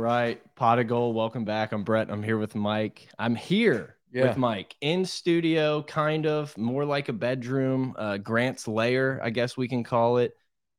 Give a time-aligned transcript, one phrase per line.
[0.00, 1.12] Right, Pod of Geauxld.
[1.12, 1.72] Welcome back.
[1.72, 2.10] I'm Brett.
[2.10, 3.08] I'm here with Mike.
[3.18, 4.28] I'm here Yeah.
[4.28, 9.58] with Mike in studio, kind of more like a bedroom, uh, Grant's lair, I guess
[9.58, 10.32] we can call it.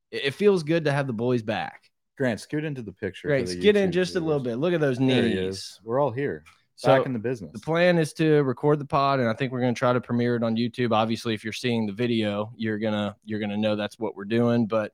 [0.10, 1.92] It, it feels good to have the boys back.
[2.18, 3.46] Grant, scoot into the picture.
[3.46, 4.56] the Get in just a little bit.
[4.56, 5.80] Look at those knees.
[5.84, 6.44] We're all here.
[6.76, 7.52] So Back in the business.
[7.54, 10.02] the plan is to record the pod, and I think we're going to try to
[10.02, 10.94] premiere it on YouTube.
[10.94, 14.66] Obviously, if you're seeing the video, you're gonna you're gonna know that's what we're doing.
[14.66, 14.92] But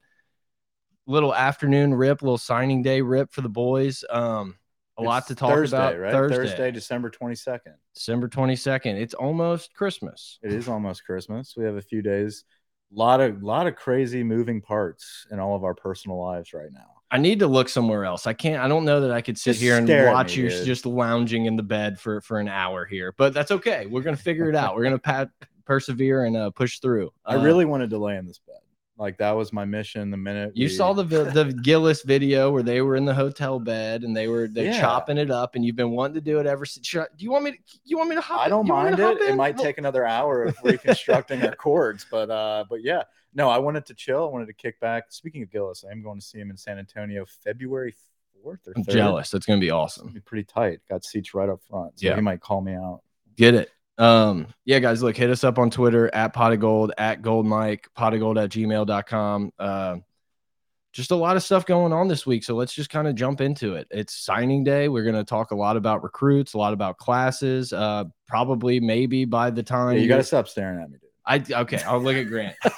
[1.07, 4.03] little afternoon rip, little signing day rip for the boys.
[4.09, 4.55] Um,
[4.99, 5.99] a lot to talk Thursday, about.
[5.99, 6.11] right?
[6.11, 7.73] Thursday, December 22nd.
[7.93, 8.95] December 22nd.
[8.99, 10.39] It's almost Christmas.
[10.41, 11.55] It is almost Christmas.
[11.55, 12.43] We have a few days.
[12.91, 16.85] lot of lot of crazy moving parts in all of our personal lives right now.
[17.11, 18.27] I need to look somewhere else.
[18.27, 18.61] I can't.
[18.61, 20.65] I don't know that I could sit Just here and watch me, you dude.
[20.65, 23.13] just lounging in the bed for for an hour here.
[23.17, 23.85] But that's okay.
[23.85, 24.75] We're gonna figure it out.
[24.75, 25.29] We're gonna pat,
[25.65, 27.11] persevere and uh, push through.
[27.25, 28.57] I Uh, really wanted to lay in this bed.
[28.99, 30.09] Like that was my mission.
[30.09, 33.59] The minute You we- saw the the Gillis video where they were in the hotel
[33.59, 34.79] bed and they were they're Yeah.
[34.81, 36.89] chopping it up, and you've been wanting to do it ever since.
[36.89, 37.57] Do you want me to?
[37.85, 38.41] You want me to hop?
[38.41, 39.21] I don't me mind it.
[39.21, 43.03] It might take another hour of reconstructing our chords, but uh, but yeah,
[43.35, 44.23] no, I wanted to chill.
[44.23, 45.05] I wanted to kick back.
[45.09, 47.93] Speaking of Gillis, I am going to see him in San Antonio February
[48.41, 48.91] fourth or I'm 3rd.
[48.93, 49.29] jealous.
[49.29, 50.07] That's gonna be awesome.
[50.09, 50.79] be pretty tight.
[50.89, 52.15] Got seats right up front, so Yeah.
[52.15, 53.01] he might call me out.
[53.35, 53.69] Get it.
[53.97, 57.45] Um, yeah, guys, look, hit us up on Twitter at Pod of Geauxld, at Geauxld
[57.45, 59.51] Mike, Pod of Geauxld at gmail.com.
[59.57, 59.97] Uh,
[60.93, 62.43] just a lot of stuff going on this week.
[62.43, 63.87] So let's just kind of jump into it.
[63.91, 64.87] It's signing day.
[64.87, 67.71] We're going to talk a lot about recruits, a lot about classes.
[67.73, 71.09] Uh, probably, maybe by the time Yeah, you got to stop staring at me, dude.
[71.29, 72.55] I okay, I'll look at Grant.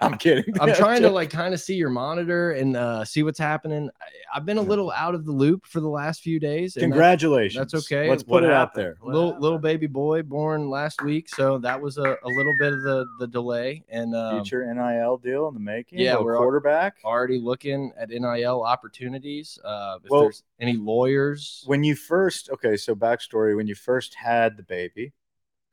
[0.00, 0.54] I'm kidding.
[0.60, 3.90] I'm trying to like kind of see your monitor and uh, see what's happening.
[4.00, 4.04] I,
[4.36, 6.76] I've been a little out of the loop for the last few days.
[6.78, 7.58] Congratulations.
[7.72, 8.08] that's okay.
[8.08, 8.96] Let's What put it out there.
[9.02, 12.82] Little little baby boy born last week, so that was a, a little bit of
[12.82, 13.82] the the delay.
[13.88, 15.98] And um, Future NIL deal in the making.
[15.98, 16.94] yeah, we're quarterback.
[17.04, 19.58] already looking at NIL opportunities.
[19.64, 24.14] Uh, if Well- there's any lawyers, when you first okay so backstory when you first
[24.14, 25.12] had the baby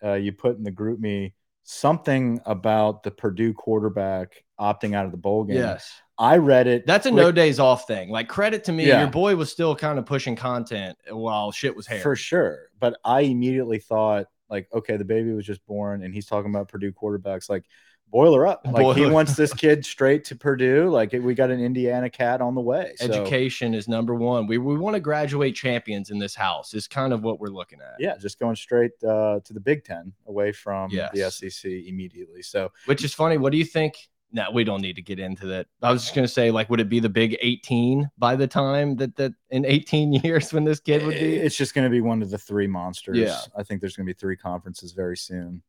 [0.04, 5.12] uh, you put in the group me something about the purdue quarterback opting out of
[5.12, 8.10] the bowl game yes, i read it that's a no days off thing.
[8.10, 9.02] Like credit to me, Yeah.
[9.02, 12.02] your boy was still kind of pushing content while shit was hairy.
[12.02, 16.26] for sure but i immediately thought like okay the baby was just born and he's
[16.26, 17.64] talking about purdue quarterbacks like
[18.12, 22.10] boiler up like he wants this kid straight to purdue like we got an indiana
[22.10, 24.48] cat on the way so, Education is number one.
[24.48, 26.74] We we want to graduate champions in this house.
[26.74, 27.96] Is kind of what we're looking at.
[28.00, 32.72] yeah just going straight uh, to the big ten away from the sec immediately so
[32.86, 33.38] Which is funny.
[33.38, 33.96] What do you think?
[34.34, 35.68] No, we don't need to get into that.
[35.82, 38.96] I was just gonna say, like, would it be the big 18 by the time
[38.98, 41.36] that that in 18 years when this kid would be?
[41.36, 43.18] It's just going to be one of the three monsters.
[43.18, 43.40] Yeah.
[43.58, 45.62] I think there's going to be three conferences very soon.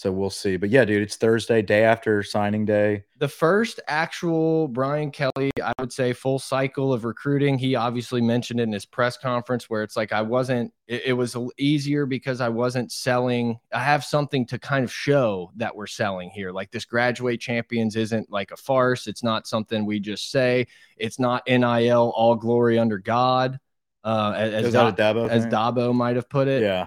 [0.00, 0.56] So we'll see.
[0.56, 3.04] But yeah, dude, it's Thursday, day after signing day.
[3.18, 7.58] the first actual Brian Kelly, I would say, full cycle of recruiting.
[7.58, 11.12] He obviously mentioned it in his press conference where it's like I wasn't, it, it
[11.12, 13.58] was easier because I wasn't selling.
[13.74, 16.50] I have something to kind of show that we're selling here.
[16.50, 19.06] Like this graduate champions isn't like a farce.
[19.06, 20.66] It's not something we just say.
[20.96, 23.60] It's not NIL, all glory under God.
[24.02, 25.44] Uh, as, as, Dabo as?
[25.44, 26.62] Dabo might have put it.
[26.62, 26.86] Yeah.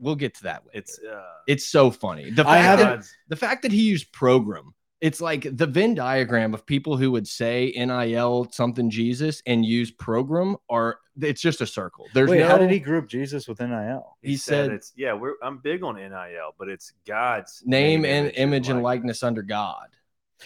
[0.00, 0.62] We'll get to that.
[0.72, 2.30] It's uh, It's so funny.
[2.30, 6.66] The fact that the fact that he used program it's like the venn diagram of
[6.66, 12.06] people who would say nil something jesus and use program are it's just a circle
[12.14, 14.16] there's Wait, no how did he group Jesus with NIL?
[14.22, 18.68] he said it's yeah, we're I'm big on NIL, but it's God's name and image
[18.68, 19.88] and likeness under god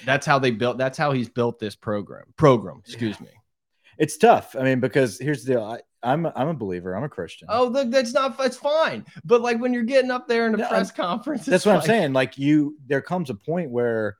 [0.05, 3.31] that's how they built that's how he's built this program program excuse me
[3.97, 4.57] It's tough.
[4.59, 5.65] I mean, because here's the deal.
[5.65, 6.95] I, I'm I'm a believer.
[6.95, 7.49] I'm a Christian.
[7.51, 10.59] oh look that's not that's fine but like when you're getting up there in a
[10.59, 12.13] No, press conference that's what I'm saying.
[12.13, 14.19] Like you, there comes a point where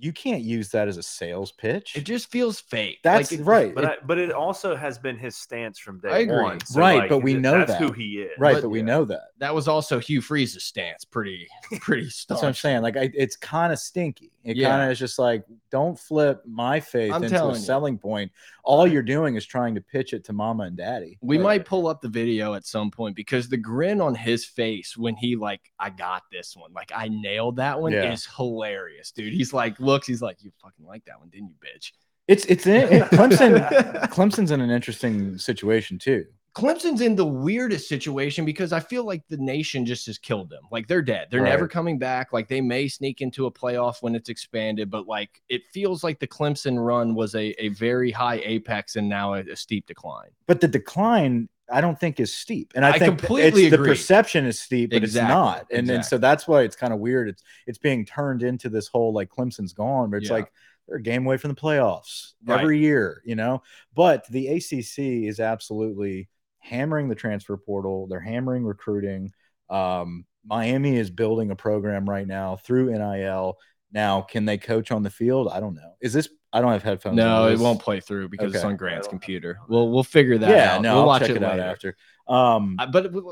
[0.00, 1.96] you can't use that as a sales pitch.
[1.96, 2.98] It just feels fake.
[3.04, 3.74] That's Like, right.
[3.74, 6.42] But It- I, but it also has been his stance from day I agree.
[6.42, 6.60] one.
[6.64, 7.80] So, Right, like, but we know that's that.
[7.82, 8.30] who he is.
[8.38, 8.84] right, but- but we yeah.
[8.86, 9.28] know that.
[9.38, 11.04] That was also Hugh Freeze's stance.
[11.04, 11.46] Pretty,
[11.80, 12.04] pretty.
[12.28, 12.82] That's what I'm saying.
[12.82, 14.30] Like, I, it's kind of stinky.
[14.42, 14.70] It Yeah.
[14.70, 17.60] kind of is just like, don't flip my faith I'm into a telling you.
[17.60, 18.32] selling point.
[18.64, 21.18] All you're doing is trying to pitch it to mama and daddy.
[21.20, 24.44] We Like, might pull up the video at some point because the grin on his
[24.46, 28.12] face when he like, I got this one, like I nailed that one, Yeah.
[28.12, 29.32] is hilarious, dude.
[29.34, 31.92] He's like, looks, he's like, you fucking like that one, didn't you, bitch?
[32.28, 33.68] It's it's in, it, Clemson.
[34.10, 36.26] Clemson's in an interesting situation too.
[36.54, 40.64] Clemson's in the weirdest situation because I feel like the nation just has killed them.
[40.72, 41.28] Like they're dead.
[41.30, 42.32] They're never coming back.
[42.32, 46.18] Like they may sneak into a playoff when it's expanded, but like it feels like
[46.18, 50.30] the Clemson run was a, a very high apex and now a, a steep decline.
[50.48, 52.72] But the decline, I don't think is steep.
[52.74, 55.66] And I, I think completely it's, the perception is steep, but Exactly, it's not.
[55.70, 57.28] And then so that's why it's kind of weird.
[57.28, 60.36] It's it's being turned into this whole like Clemson's gone, but it's Yeah.
[60.36, 60.52] like
[60.88, 62.60] they're a game away from the playoffs Right.
[62.60, 63.62] every year, you know.
[63.94, 66.28] But the ACC is absolutely
[66.58, 68.06] hammering the transfer portal.
[68.08, 69.32] They're hammering recruiting.
[69.68, 73.58] Um, Miami is building a program right now through NIL.
[73.92, 75.48] Now, can they coach on the field?
[75.52, 75.94] I don't know.
[76.00, 76.28] Is this?
[76.52, 77.16] I don't have headphones.
[77.16, 79.58] No, it won't play through because it's on Grant's computer.
[79.68, 80.82] We'll we'll figure that Yeah, out.
[80.82, 81.62] no, we'll I'll watch check it, it, out later.
[81.62, 81.96] after.
[82.26, 83.22] Um, Uh, but we-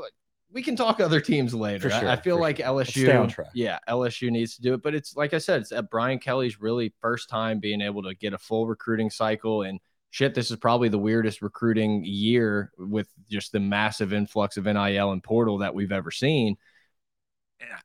[0.51, 1.89] we can talk other teams later.
[1.91, 2.65] For I- I, feel for like sure.
[2.65, 3.03] LSU.
[3.03, 3.49] stay on track.
[3.53, 6.59] Yeah, LSU needs to do it, but it's like I said, it's at Brian Kelly's
[6.59, 9.79] really first time being able to get a full recruiting cycle and
[10.09, 10.33] shit.
[10.33, 15.21] This is probably the weirdest recruiting year with just the massive influx of NIL and
[15.23, 16.57] portal that we've ever seen.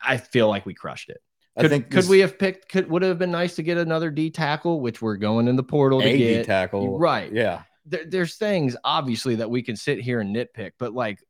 [0.02, 1.20] I feel like we crushed it.
[1.56, 2.68] Could, I think could this- we have picked?
[2.68, 5.56] Could would it have been nice to get another D tackle, which we're going in
[5.56, 6.46] the portal to a D get.
[6.46, 7.32] tackle, Right.
[7.32, 11.20] Yeah, There, there's things obviously that we can sit here and nitpick, but like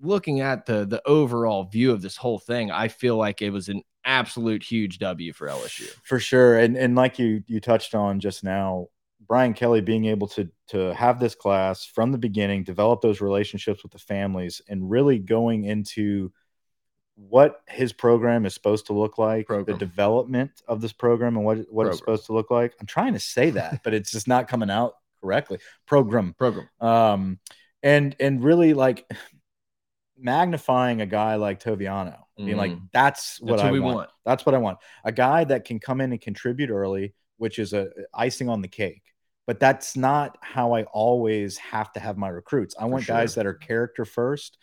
[0.00, 3.68] looking at the the overall view of this whole thing, I feel like it was
[3.68, 5.88] an absolute huge W for LSU.
[6.04, 6.58] for sure.
[6.58, 8.88] And and like you you touched on just now,
[9.26, 13.82] Brian Kelly being able to to have this class from the beginning, develop those relationships
[13.82, 16.32] with the families, and really going into
[17.28, 19.78] what his program is supposed to look like, Program.
[19.78, 21.88] the development of this program, and what what Program.
[21.90, 22.74] it's supposed to look like.
[22.80, 25.58] I'm trying to say that, but it's just not coming out correctly.
[25.86, 26.34] Program.
[26.38, 26.68] Program.
[26.80, 27.38] um
[27.82, 29.06] and and really like
[30.18, 32.88] magnifying a guy like Toviano being like Mhm.
[32.92, 33.96] that's what That's I what we want.
[33.96, 34.10] want.
[34.24, 37.72] that's what I want a guy that can come in and contribute early which is
[37.74, 39.02] a icing on the cake
[39.46, 43.46] but that's not how I always have to have my recruits I want guys that
[43.46, 44.56] are character first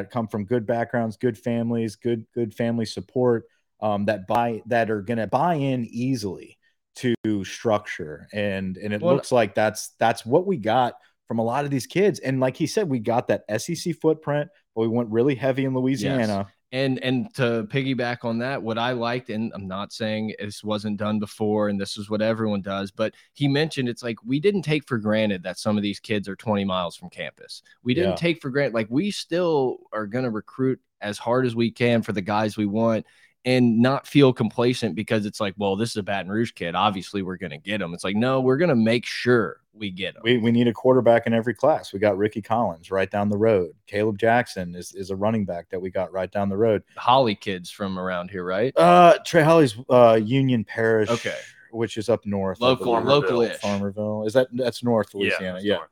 [0.00, 3.44] that come from good backgrounds good families good good family support
[3.80, 6.56] um, that buy that are going to buy in easily
[6.96, 8.28] to structure.
[8.32, 10.94] And and it Well, looks like that's that's what we got
[11.26, 12.20] from a lot of these kids.
[12.20, 15.74] And like he said we got that SEC footprint but we went really heavy in
[15.74, 20.64] Louisiana And and to piggyback on that, what I liked, and I'm not saying this
[20.64, 24.40] wasn't done before, and this is what everyone does, but he mentioned it's like we
[24.40, 27.62] didn't take for granted that some of these kids are 20 miles from campus.
[27.82, 28.16] We didn't Yeah.
[28.16, 32.00] take for granted, like we still are going to recruit as hard as we can
[32.00, 33.04] for the guys we want
[33.44, 36.74] and not feel complacent because it's like, well, this is a Baton Rouge kid.
[36.74, 37.92] Obviously, we're going to get him.
[37.94, 40.20] It's like, no, we're going to make sure we get him.
[40.22, 43.38] we, we need a quarterback in every class we got Rickie Collins right down the
[43.38, 46.82] road Kaleb Jackson is, is a running back that we got right down the road
[46.94, 48.76] Holly kids from around here, right?
[48.76, 51.38] uh Trey Holly's uh Union Parish Okay.
[51.70, 53.06] which is up north I Local, believe.
[53.06, 53.56] local-ish.
[53.62, 55.88] Farmerville is that that's north Louisiana that's yeah, north.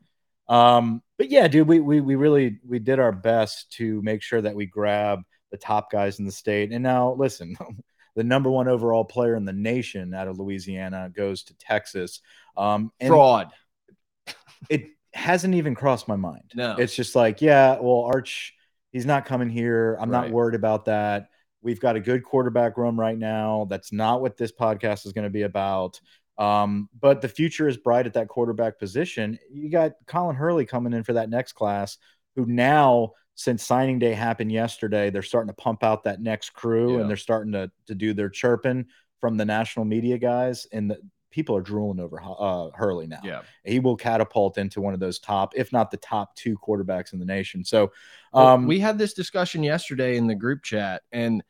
[0.49, 4.43] Um, but yeah, dude, we, we we really we did our best to make sure
[4.43, 6.73] that we grab the top guys in the state.
[6.73, 7.57] And now listen,
[8.17, 12.21] the number one overall player in the nation out of Louisiana goes to Texas.
[12.57, 13.51] Um, and Fraud.
[14.69, 16.53] it hasn't even crossed my mind.
[16.55, 16.77] No.
[16.77, 18.55] It's just like, yeah, well, Arch,
[18.93, 19.97] he's not coming here.
[20.01, 21.29] I'm not worried about that.
[21.63, 23.67] We've got a good quarterback room right now.
[23.69, 26.01] That's not what this podcast is going to be about.
[26.39, 29.39] Um, but the future is bright at that quarterback position.
[29.53, 31.99] You got Colin Hurley coming in for that next class,
[32.35, 36.95] who now, since signing day happened yesterday, they're starting to pump out that next crew
[36.97, 37.01] Yeah.
[37.01, 38.85] and they're starting to to do their chirping
[39.19, 40.99] from the national media guys, and the
[41.31, 43.41] people are drooling over uh, Hurley now Yeah.
[43.65, 47.19] he will catapult into one of those top, if not the top two quarterbacks in
[47.19, 47.65] the nation.
[47.65, 47.93] So,
[48.33, 51.43] Well, um, we had this discussion yesterday in the group chat, and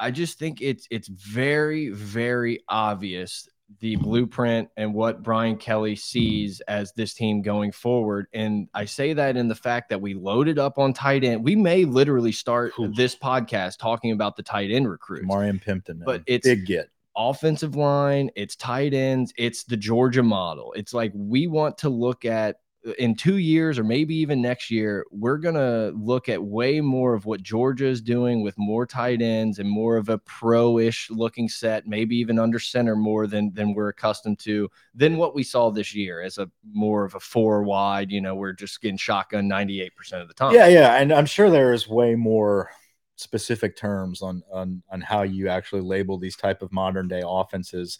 [0.00, 3.48] I just think it's it's very very obvious
[3.80, 8.26] the blueprint and what Brian Kelly sees as this team going forward.
[8.32, 11.42] And I say that in the fact that we loaded up on tight end.
[11.44, 15.26] We may literally start this podcast talking about the tight end recruits.
[15.26, 16.90] Marion Pimpton, man, But it's- big get.
[17.16, 20.72] offensive line, it's tight ends, it's the Georgia model.
[20.76, 22.56] It's like we want to look at
[22.98, 27.14] in two years or maybe even next year, we're going to look at way more
[27.14, 31.10] of what Georgia is doing with more tight ends and more of a pro ish
[31.10, 35.42] looking set, maybe even under center more than, than we're accustomed to, than what we
[35.42, 38.10] saw this year as a more of a four wide.
[38.10, 39.90] You know, we're just getting shotgun 98%
[40.20, 40.54] of the time.
[40.54, 40.94] Yeah, yeah.
[40.96, 42.70] And I'm sure there is way more
[43.16, 47.98] specific terms on on on how you actually label these type of modern day offenses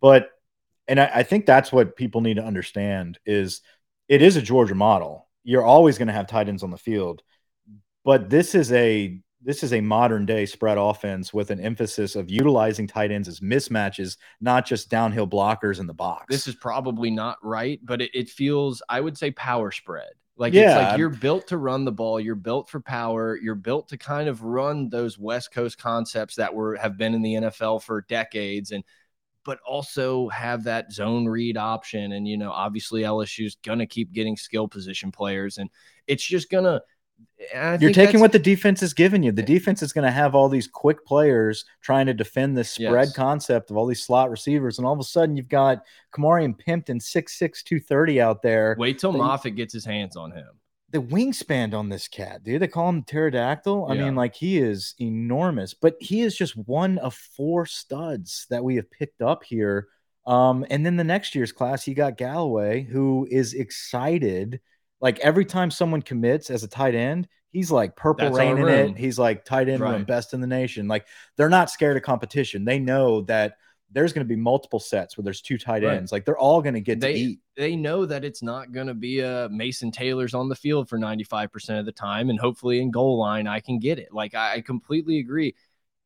[0.00, 0.30] but
[0.88, 3.62] and I, I think that's what people need to understand is
[4.08, 5.28] it is a Georgia model.
[5.44, 7.22] You're always going to have tight ends on the field,
[8.04, 12.30] but this is a this is a modern day spread offense with an emphasis of
[12.30, 16.24] utilizing tight ends as mismatches, not just downhill blockers in the box.
[16.30, 20.08] This is probably not right, but it, it feels I would say power spread.
[20.36, 20.78] Like Yeah.
[20.78, 23.98] it's like you're built to run the ball, you're built for power, you're built to
[23.98, 28.00] kind of run those West Coast concepts that were have been in the NFL for
[28.08, 28.82] decades and
[29.44, 34.12] but also have that zone read option and you know obviously LSU's going to keep
[34.12, 35.70] getting skill position players and
[36.06, 36.82] it's just going to
[37.80, 39.30] You're taking what the defense is giving you.
[39.32, 42.70] The eh defense is going to have all these quick players trying to defend this
[42.70, 43.14] spread Yes.
[43.14, 47.00] concept of all these slot receivers, and all of a sudden you've got Kamarian Pimpton,
[47.00, 48.74] 6'6", 230 out there.
[48.78, 50.48] wait till Moffitt gets his hands on him.
[50.94, 52.62] The wingspan on this cat, dude.
[52.62, 53.86] They call him pterodactyl.
[53.90, 54.04] I Yeah.
[54.04, 58.76] mean, like he is enormous, but he is just one of four studs that we
[58.76, 59.88] have picked up here.
[60.24, 64.60] Um, and then the next year's class, he got Galloway, who is excited.
[65.00, 68.68] Like every time someone commits as a tight end, he's like purple That's rain in
[68.68, 68.96] it.
[68.96, 70.06] He's like tight end room, Right.
[70.06, 70.86] best in the nation.
[70.86, 72.64] Like they're not scared of competition.
[72.64, 73.56] They know that
[73.94, 75.96] there's going to be multiple sets where there's two tight Right.
[75.96, 76.12] ends.
[76.12, 77.38] Like they're all going to get They- to eat.
[77.56, 80.98] they know that it's not going to be a Mason Taylor's on the field for
[80.98, 82.28] 95% of the time.
[82.28, 84.12] And hopefully in goal line, I can get it.
[84.12, 85.54] Like, I, I completely agree.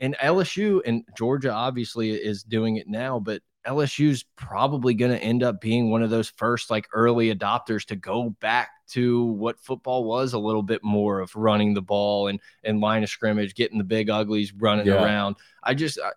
[0.01, 5.43] And LSU and Georgia obviously is doing it now, but LSU's probably going to end
[5.43, 10.05] up being one of those first, like, early adopters to go back to what football
[10.05, 13.77] was a little bit more of running the ball and, and line of scrimmage, getting
[13.77, 15.03] the big uglies running Yeah.
[15.05, 15.37] around.
[15.63, 16.13] I just, I,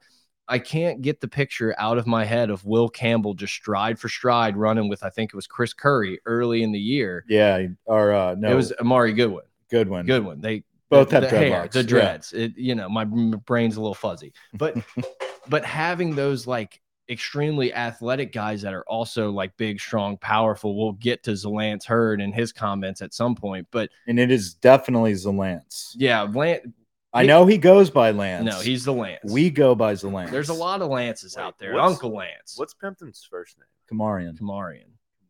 [0.51, 4.09] I can't get the picture out of my head of Will Campbell just stride for
[4.09, 7.23] stride running with I think it was Chris Curry early in the year.
[7.29, 7.67] Yeah.
[7.85, 9.45] Or uh, no, It was Armoni Goodwin.
[9.69, 10.05] Goodwin.
[10.05, 10.41] Goodwin.
[10.41, 11.85] They Both the, have the hair, dreadlocks, the yeah.
[11.85, 12.33] dreads.
[12.33, 14.75] It you know my brain's a little fuzzy, but
[15.47, 20.77] but having those like extremely athletic guys that are also like big, strong, powerful.
[20.77, 24.53] We'll get to Zalance Heard and his comments at some point, but and it is
[24.53, 25.93] definitely Zalance.
[25.95, 26.65] yeah, Lance.
[27.13, 28.45] I know he goes by Lance.
[28.45, 29.19] No, he's the Lance.
[29.31, 30.31] we go by the Lance.
[30.31, 31.73] there's a lot of Lances Wait, out there.
[31.73, 32.53] what's- Uncle Lance.
[32.55, 33.65] What's Pimpton's first name?
[33.99, 34.39] Kamarian.
[34.39, 34.85] Kamarian?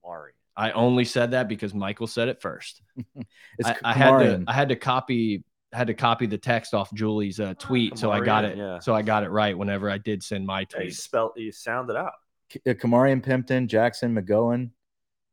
[0.06, 0.34] Mari.
[0.56, 2.82] I only said that because Michael said it first.
[3.58, 4.44] It's I, I had to Kamarian.
[4.48, 8.20] I had to copy had to copy the text off Julie's uh, tweet, so I
[8.20, 8.58] got Kamarian, it.
[8.58, 8.80] yeah.
[8.80, 10.96] So I got it right whenever I did send my Yeah, you tweet.
[10.96, 12.12] spelled you sound it out.
[12.50, 14.72] K- uh, Kamarian Pimpton, Jackson McGowan.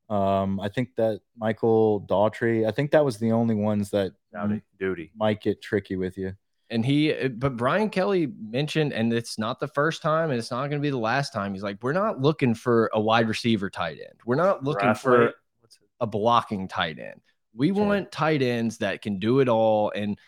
[0.09, 2.67] Um, I think that Michael Daughtry.
[2.67, 4.63] I think that was the only ones that Howdy.
[4.79, 5.11] Duty.
[5.17, 6.33] might get tricky with you.
[6.71, 10.51] And he, uh, but Brian Kelly mentioned, and it's not the first time, and it's
[10.51, 11.55] not going to be the last time.
[11.55, 14.19] He's like, we're not looking for a wide receiver tight end.
[14.27, 17.21] We're not looking for What's a blocking tight end.
[17.55, 17.87] We Sure.
[17.87, 19.91] want tight ends that can do it all.
[19.95, 20.19] And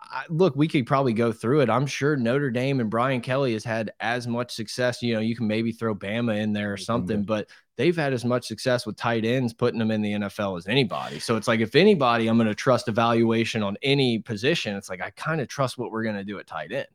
[0.00, 1.70] I, look, we could probably go through it.
[1.70, 5.02] I'm sure Notre Dame and Brian Kelly has had as much success.
[5.02, 7.48] You know, you can maybe throw Bama in there or something, but
[7.80, 11.18] they've had as much success with tight ends putting them in the NFL as anybody.
[11.18, 14.76] So it's like if anybody, I'm going to trust evaluation on any position.
[14.76, 16.88] It's like I kind of trust what we're going to do at tight end.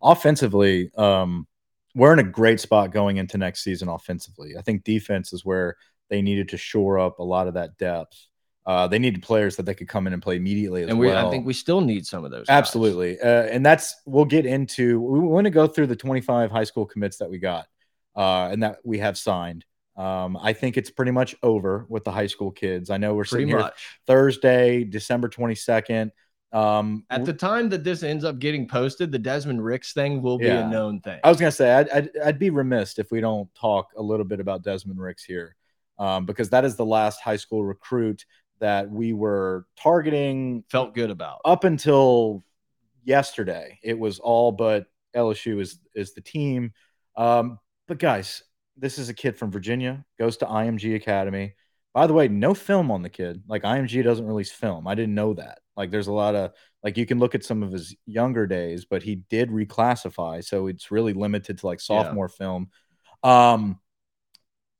[0.00, 1.48] Offensively, um,
[1.96, 3.88] we're in a great spot going into next season.
[3.88, 5.76] Offensively, I think defense is where
[6.08, 8.16] they needed to shore up a lot of that depth.
[8.64, 11.08] Uh, they needed players that they could come in and play immediately as and we,
[11.08, 11.26] well.
[11.26, 12.46] I think we still need some of those.
[12.48, 13.18] Absolutely.
[13.18, 16.86] Uh, and that's, we'll get into, we want to go through the 25 high school
[16.86, 17.66] commits that we got
[18.14, 19.64] uh, and that we have signed.
[19.98, 22.88] Um, I think it's pretty much over with the high school kids.
[22.88, 23.70] I know we're Pretty sitting here.
[24.06, 26.10] Thursday, December 22nd.
[26.52, 30.38] Um, At the time that this ends up getting posted, the Desmond Ricks thing will
[30.38, 30.66] be Yeah.
[30.66, 31.18] a known thing.
[31.22, 34.24] I was gonna say I'd, I'd I'd be remiss if we don't talk a little
[34.24, 35.56] bit about Desmond Ricks here,
[35.98, 38.24] um, because that is the last high school recruit
[38.60, 41.40] that we were targeting Felt good about.
[41.44, 42.44] up until
[43.04, 43.78] yesterday.
[43.82, 46.72] It was all but LSU is is the team.
[47.16, 48.42] Um, but guys,
[48.78, 51.54] this is a kid from Virginia, goes to IMG Academy.
[51.94, 53.42] By the way, no film on the kid.
[53.48, 54.86] Like IMG doesn't release film.
[54.86, 55.60] I didn't know that.
[55.76, 58.84] Like there's a lot of like you can look at some of his younger days,
[58.84, 62.68] but he did reclassify, so it's really limited to like sophomore film.
[63.22, 63.78] Um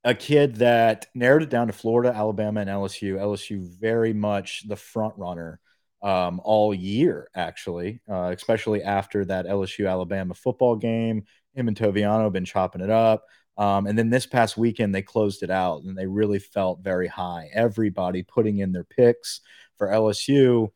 [0.03, 3.15] a kid that narrowed it down to Florida, Alabama, and LSU.
[3.15, 5.59] LSU very much the front runner
[6.01, 11.25] um, all year, actually, uh, especially after that LSU Alabama football game.
[11.53, 13.25] Him and Toviano have been chopping it up.
[13.59, 17.07] Um, and then this past weekend, they closed it out and they really felt very
[17.07, 17.49] high.
[17.53, 19.41] Everybody putting in their picks
[19.77, 20.69] for LSU.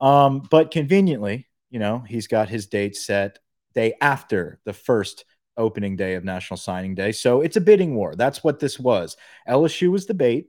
[0.00, 3.40] Um, but conveniently, you know, he's got his date set
[3.74, 5.24] day after the first
[5.56, 7.10] opening day of National Signing Day.
[7.10, 8.14] So it's a bidding war.
[8.14, 9.16] That's what this was.
[9.48, 10.48] LSU was the bait.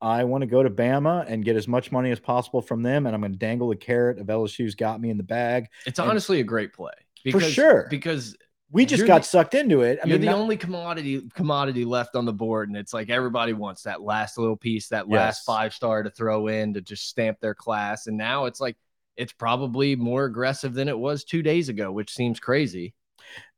[0.00, 3.06] I want to go to Bama and get as much money as possible from them,
[3.06, 5.68] and I'm going to dangle the carrot of LSU's got me in the bag.
[5.86, 6.92] It's And- honestly a great play
[7.30, 7.86] For sure.
[7.90, 8.36] because
[8.70, 10.00] We just You're got the- sucked into it.
[10.02, 13.10] I you're mean, the not- only commodity commodity left on the board, and it's like
[13.10, 15.16] everybody wants that last little piece, that Yes.
[15.16, 18.06] last five star to throw in to just stamp their class.
[18.08, 18.76] And now it's like
[19.16, 22.92] it's probably more aggressive than it was two days ago, which seems crazy.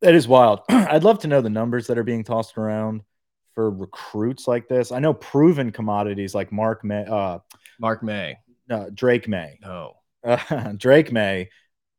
[0.03, 0.61] That is wild.
[0.69, 3.03] I'd love to know the numbers that are being tossed around
[3.55, 4.93] for recruits like this.
[4.93, 7.39] I know proven commodities like Mark May, uh,
[7.81, 8.37] Mark May,
[8.69, 11.49] no, Drake Maye, no, uh, Drake Maye,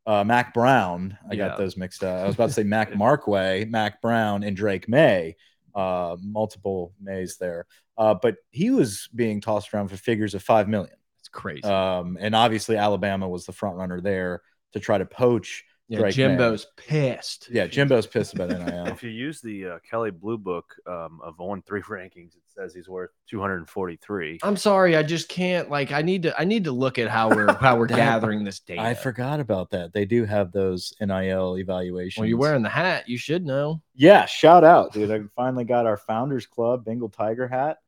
[0.06, 1.18] uh, Mack Brown.
[1.30, 1.50] I Yeah.
[1.50, 2.24] got those mixed up.
[2.24, 5.36] I was about to say Mac Markway, Mack Brown, and Drake Maye.
[5.76, 7.66] Uh, multiple Mays there.
[7.98, 10.96] Uh, but he was being tossed around for figures of five million.
[11.20, 11.64] it's crazy.
[11.64, 14.42] Um, and obviously Alabama was the front runner there
[14.74, 15.64] to try to poach.
[15.90, 16.28] Yeah, Drake Maye.
[16.28, 17.50] Jimbo's pissed.
[17.52, 18.86] Yeah, Jimbo's pissed about NIL.
[18.88, 22.76] If you use the uh, Kelley Blue Book um, of on three rankings, it says
[22.76, 24.40] he's worth 243.
[24.44, 25.68] I'm sorry, I just can't.
[25.72, 26.40] Like, I need to.
[26.40, 28.82] I need to look at how we're how we're gathering this data.
[28.82, 29.92] I forgot about that.
[29.92, 32.22] They do have those NIL evaluations.
[32.22, 33.10] Well, you're wearing the hat.
[33.10, 33.82] You should know.
[33.96, 35.10] Yeah, shout out, dude.
[35.12, 37.80] I finally got our Founders Club Bengal Tiger hat.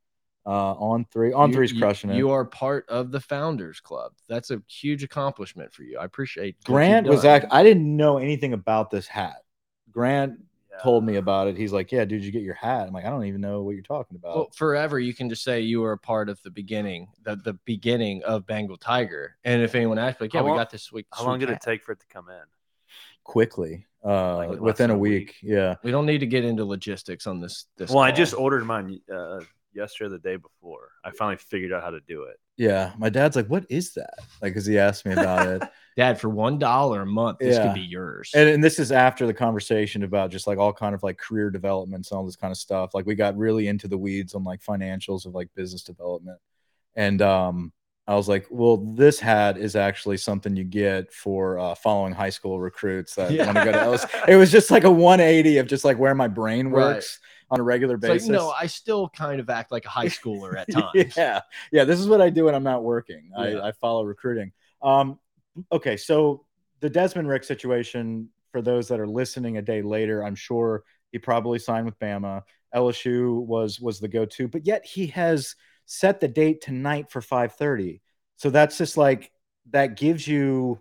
[0.46, 2.16] Uh, on three, on You- three's you- crushing it.
[2.18, 4.14] You are part of the Founders Club.
[4.28, 6.00] That's a huge accomplishment for you.
[6.00, 6.56] I appreciate.
[6.62, 7.44] what Grant was done.
[7.44, 7.46] act.
[7.52, 9.44] I didn't know anything about this hat.
[9.92, 10.40] Grant
[10.72, 10.78] Yeah.
[10.82, 11.58] told me about it.
[11.58, 13.72] He's like, "Yeah, dude, you get your hat." I'm like, "I don't even know what
[13.76, 16.50] you're talking about." Well, forever you can just say you were a part of the
[16.50, 19.36] beginning, the, the beginning of Bengal Tiger.
[19.44, 21.06] And if anyone asks, like, yeah, How we long- got this week.
[21.14, 22.42] How long did it take for it to come in?
[23.24, 25.28] Quickly, uh, Like within a a week.
[25.28, 25.36] week.
[25.44, 27.66] Yeah, We don't need to get into logistics on this.
[27.78, 27.92] This.
[27.92, 29.42] Well, I just ordered mine uh,
[29.74, 30.90] yesterday, or the day before.
[31.04, 32.38] I finally figured out how to do it.
[32.58, 32.94] yeah.
[32.98, 35.64] My dad's like, "What is that?" Like, because he asked me about it.
[35.98, 37.40] Dad for one dollar a month.
[37.40, 37.64] This Yeah.
[37.68, 38.32] could be yours.
[38.34, 41.50] and, and this is after the conversation about just like all kind of like career
[41.50, 44.44] developments and all this kind of stuff like we got really into the weeds on
[44.44, 46.40] like financials of like business development
[46.96, 47.72] and um
[48.08, 52.30] i was like well this hat is actually something you get for uh, following high
[52.30, 53.46] school recruits that Yeah.
[53.46, 54.06] want to go to LS.
[54.30, 57.04] it was just like a 180 of just like where my brain Right.
[57.52, 60.08] On a regular It's like, basis no, I still kind of act like a high
[60.08, 61.16] schooler at times.
[61.16, 61.84] yeah, yeah.
[61.84, 63.30] This is what I do when I'm not working.
[63.38, 63.44] Yeah.
[63.44, 64.54] I, I follow recruiting.
[64.82, 65.20] Um,
[65.72, 66.46] okay, so
[66.80, 71.20] the Desmond Rick situation for those that are listening a day later, I'm sure he
[71.20, 72.44] probably signed with Bama.
[72.74, 78.00] LSU was was the go-to, but yet he has set the date tonight for 5:30.
[78.38, 79.32] So that's just like
[79.72, 80.80] that gives you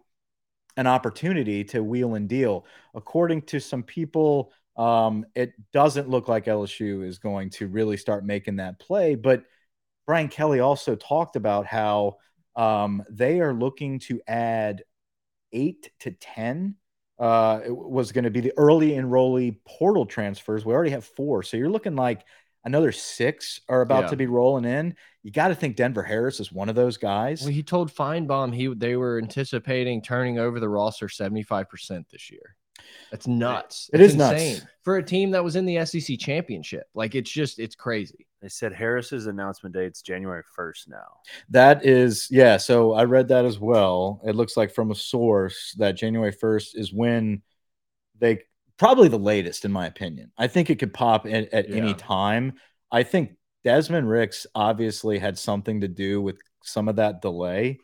[0.77, 2.65] an opportunity to wheel and deal.
[2.95, 8.25] According to some people, um, it doesn't look like LSU is going to really start
[8.25, 9.15] making that play.
[9.15, 9.45] But
[10.07, 12.17] Brian Kelly also talked about how
[12.57, 14.83] um, they are looking to add
[15.53, 16.77] eight to 10.
[17.19, 20.65] Uh, it was going to be the early enrollee portal transfers.
[20.65, 21.43] We already have four.
[21.43, 22.23] So you're looking like
[22.65, 24.11] another six are about Yeah.
[24.11, 24.97] to be rolling in.
[25.23, 27.43] You got to think Denver Harris is one of those guys.
[27.43, 32.57] Well, he told Finebaum he they were anticipating turning over the roster 75% this year.
[33.11, 33.91] That's nuts.
[33.93, 34.63] It It's is nuts.
[34.83, 36.85] for a team that was in the SEC championship.
[36.95, 38.27] Like it's just it's crazy.
[38.41, 41.19] They said Harris's announcement date's January 1st now.
[41.51, 42.57] That is, yeah.
[42.57, 44.23] So I read that as well.
[44.25, 47.43] It looks like from a source that January 1st is when
[48.19, 48.41] they
[48.79, 50.33] probably the latest, in my opinion.
[50.39, 52.55] I think it could pop at, at any time.
[52.91, 57.79] I think Desmond Ricks obviously had something to do with some of that delay.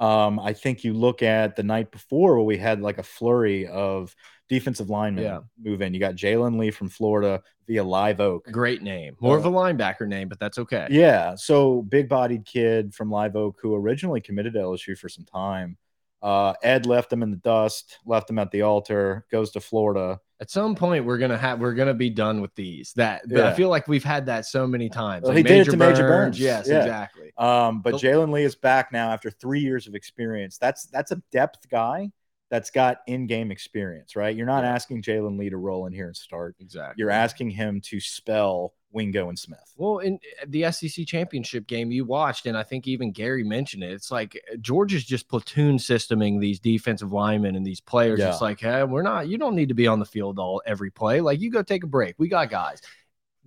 [0.00, 3.66] Um, I think you look at the night before where we had like a flurry
[3.66, 4.14] of
[4.48, 5.40] defensive linemen Yeah.
[5.62, 5.92] move in.
[5.94, 8.46] You got Jalen Lee from Florida via Live Oak.
[8.50, 9.16] Great name.
[9.20, 10.88] More of a linebacker name, but that's okay.
[10.90, 11.34] Yeah.
[11.34, 15.76] So big bodied kid from Live Oak who originally committed to LSU for some time.
[16.20, 20.18] Uh, Ed left him in the dust, left him at the altar, goes to Florida.
[20.40, 22.92] At some point, we're gonna have we're gonna be done with these.
[22.94, 25.22] That but I feel like we've had that so many times.
[25.24, 26.38] Well, Like he did it to Major Burns.
[26.40, 26.78] Yes, Yeah.
[26.78, 27.32] exactly.
[27.36, 30.56] Um, but Jalen Lee is back now after three years of experience.
[30.58, 32.10] That's that's a depth guy
[32.50, 34.34] that's got in-game experience, right?
[34.34, 36.56] You're not asking Jalen Lee to roll in here and start.
[36.60, 36.94] Exactly.
[37.00, 39.74] You're asking him to spell Wingo and Smith.
[39.76, 43.82] Well, in uh, the SEC championship game you watched, and I think even Gary mentioned
[43.84, 43.92] it.
[43.92, 48.18] It's like uh, George is just platoon systeming these defensive linemen and these players.
[48.18, 48.30] Yeah.
[48.30, 49.28] It's like, hey, we're not.
[49.28, 51.20] You don't need to be on the field all every play.
[51.20, 52.14] Like you go take a break.
[52.18, 52.80] We got guys.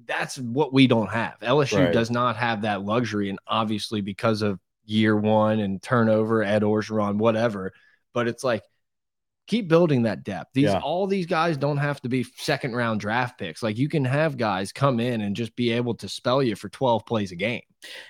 [0.05, 1.39] That's what we don't have.
[1.41, 1.93] LSU Right.
[1.93, 7.17] does not have that luxury, and obviously because of year one and turnover, Ed Orgeron,
[7.17, 7.71] whatever.
[8.13, 8.61] But it's like
[9.47, 10.51] keep building that depth.
[10.53, 10.79] These Yeah.
[10.79, 13.61] all these guys don't have to be second round draft picks.
[13.61, 16.69] Like you can have guys come in and just be able to spell you for
[16.69, 17.61] 12 plays a game.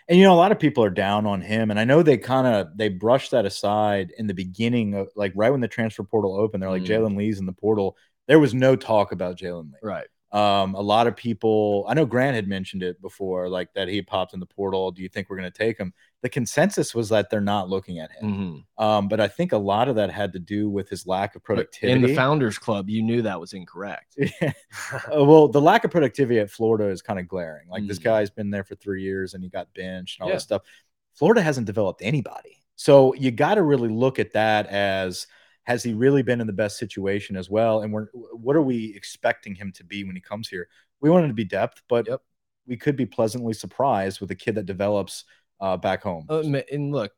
[0.07, 2.17] And you know, a lot of people are down on him, and I know they
[2.17, 6.03] kind of they brushed that aside in the beginning of like right when the transfer
[6.03, 6.61] portal opened.
[6.61, 6.87] They're like Mm.
[6.87, 7.95] Jalen Lee's in the portal.
[8.27, 9.79] There was no talk about Jalen Lee.
[9.81, 10.07] Right.
[10.31, 14.01] Um, a lot of people, I know Grant had mentioned it before, like that he
[14.01, 14.89] popped in the portal.
[14.91, 15.93] Do you think we're going to take him?
[16.21, 18.63] The consensus was that they're not looking at him.
[18.77, 21.43] Um, but I think a lot of that had to do with his lack of
[21.43, 21.91] productivity.
[21.93, 24.15] In the founders club, you knew that was incorrect.
[24.41, 24.53] Yeah.
[25.13, 27.67] Uh, well, the lack of productivity at Florida is kind of glaring.
[27.69, 28.03] Like this Mm.
[28.03, 30.35] guy's been there for three years and he got benched and all Yeah.
[30.35, 30.61] this stuff.
[31.13, 32.57] Florida hasn't developed anybody.
[32.77, 35.27] So you got to really look at that as
[35.63, 37.81] has he really been in the best situation as well?
[37.81, 40.67] And we're what are we expecting him to be when he comes here?
[41.01, 42.21] We want him to be depth, but Yep.
[42.67, 45.25] we could be pleasantly surprised with a kid that develops
[45.59, 46.25] uh, back home.
[46.29, 47.11] Uh, and look,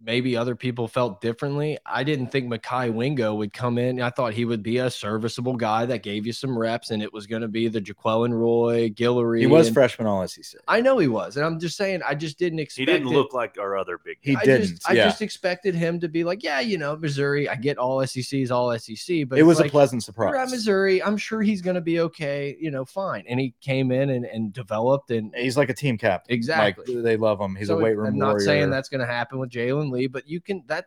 [0.00, 1.78] maybe other people felt differently.
[1.86, 4.00] I didn't think Mekhi Wingo would come in.
[4.00, 7.12] I thought he would be a serviceable guy that gave you some reps, and it
[7.12, 9.40] was going to be the Jaquelin Roy, Guillory.
[9.40, 10.60] he was and- freshman all SEC.
[10.68, 12.80] I know he was, and I'm just saying, I just didn't expect.
[12.80, 13.14] He didn't it.
[13.14, 14.18] look like our other big.
[14.20, 14.40] He guy.
[14.40, 14.66] I didn't.
[14.68, 17.48] Just, I just expected him to be like, yeah, you know, Missouri.
[17.48, 20.50] I get all SECs, all SEC, but it was like, a pleasant We're at surprise.
[20.50, 21.02] Missouri.
[21.02, 22.56] I'm sure he's going to be okay.
[22.60, 23.24] You know, fine.
[23.28, 26.34] And he came in and, and developed and He's like a team captain.
[26.34, 26.94] Exactly.
[26.94, 27.56] Like, they love him.
[27.56, 28.40] He's So a weight room I'm not warrior.
[28.44, 30.86] saying that's going to happen with Jalen But you can that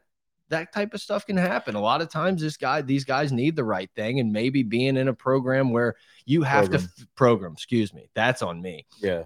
[0.50, 1.76] that type of stuff can happen.
[1.76, 4.98] A lot of times, this guy, these guys need the right thing, and maybe being
[4.98, 6.90] in a program where you have Program.
[6.98, 7.52] to program.
[7.54, 8.86] Excuse me, that's on me.
[9.00, 9.24] Yeah.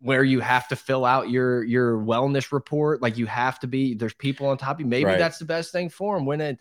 [0.00, 3.94] Where you have to fill out your your wellness report, like you have to be.
[3.94, 4.86] There's people on top of you.
[4.86, 5.18] Maybe Right.
[5.18, 6.26] that's the best thing for him.
[6.26, 6.60] When it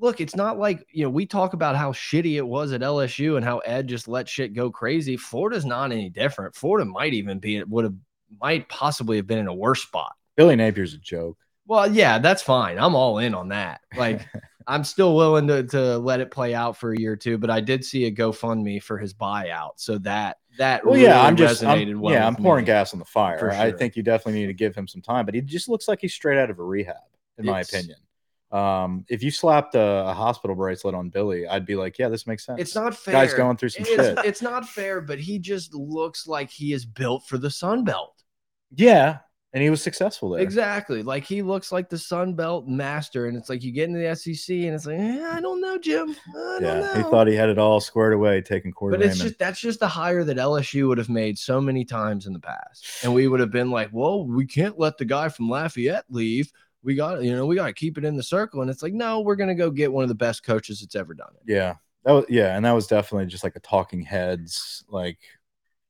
[0.00, 3.36] look, it's not like you know we talk about how shitty it was at LSU
[3.36, 5.16] and how Ed just let shit go crazy.
[5.16, 6.54] Florida's not any different.
[6.56, 7.94] Florida might even be it would have
[8.40, 10.12] might possibly have been in a worse spot.
[10.36, 11.38] Billy Napier's a joke.
[11.66, 12.78] Well, yeah, that's fine.
[12.78, 13.80] I'm all in on that.
[13.96, 14.26] Like,
[14.66, 17.50] I'm still willing to to let it play out for a year or two, but
[17.50, 21.36] I did see a GoFundMe for his buyout, so that that Well, really yeah, I'm
[21.36, 22.14] just I'm, well.
[22.14, 22.66] yeah, I'm pouring me.
[22.66, 23.38] gas on the fire.
[23.38, 25.88] For I think you definitely need to give him some time, but he just looks
[25.88, 26.96] like he's straight out of a rehab,
[27.38, 27.96] in my opinion.
[28.52, 32.24] Um, if you slapped a, a hospital bracelet on Billy, I'd be like, yeah, this
[32.24, 32.60] makes sense.
[32.60, 33.12] It's not fair.
[33.12, 34.18] Guy's going through some it's, shit.
[34.24, 38.22] it's not fair, but he just looks like he is built for the Sun Belt.
[38.72, 39.18] Yeah,
[39.54, 40.42] and he was successful there.
[40.42, 41.02] Exactly.
[41.02, 44.14] Like he looks like the Sun Belt master, and it's like you get into the
[44.14, 46.14] SEC, and it's like, eh, I don't know, Jim.
[46.30, 46.94] I don't Yeah, know.
[46.96, 48.98] he thought he had it all squared away, taking quarter.
[48.98, 52.26] But it's just that's just the hire that LSU would have made so many times
[52.26, 55.28] in the past, and we would have been like, "Well, we can't let the guy
[55.28, 56.52] from Lafayette leave.
[56.82, 58.92] We got, you know, we got to keep it in the circle." And it's like,
[58.92, 61.42] no, we're gonna go get one of the best coaches that's ever done it.
[61.50, 64.84] yeah, that was yeah, and that was definitely just like a talking heads.
[64.88, 65.18] Like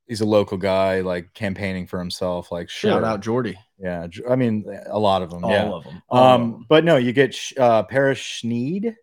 [0.06, 2.50] he's a local guy, like campaigning for himself.
[2.52, 2.90] Like sure.
[2.92, 4.06] Shout out Jordy, yeah.
[4.28, 5.44] I mean, a lot of them.
[5.44, 5.62] all yeah.
[5.64, 6.02] of them.
[6.08, 6.66] all of Um, them.
[6.68, 8.94] but no, you get uh, Paris Schneed,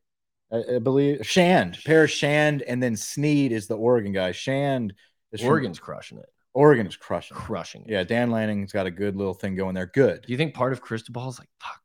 [0.51, 4.31] I, I believe Shand, Paris Shand, and then Sneed is the Oregon guy.
[4.31, 4.93] Shand
[5.31, 7.37] is from- Oregon's crushing it, Oregon is crushing.
[7.37, 7.39] it.
[7.39, 7.89] crushing it.
[7.89, 9.87] Yeah, Dan Lanning's got a good little thing going there.
[9.87, 10.23] Good.
[10.27, 11.80] Do you think part of Cristobal's like, fuck?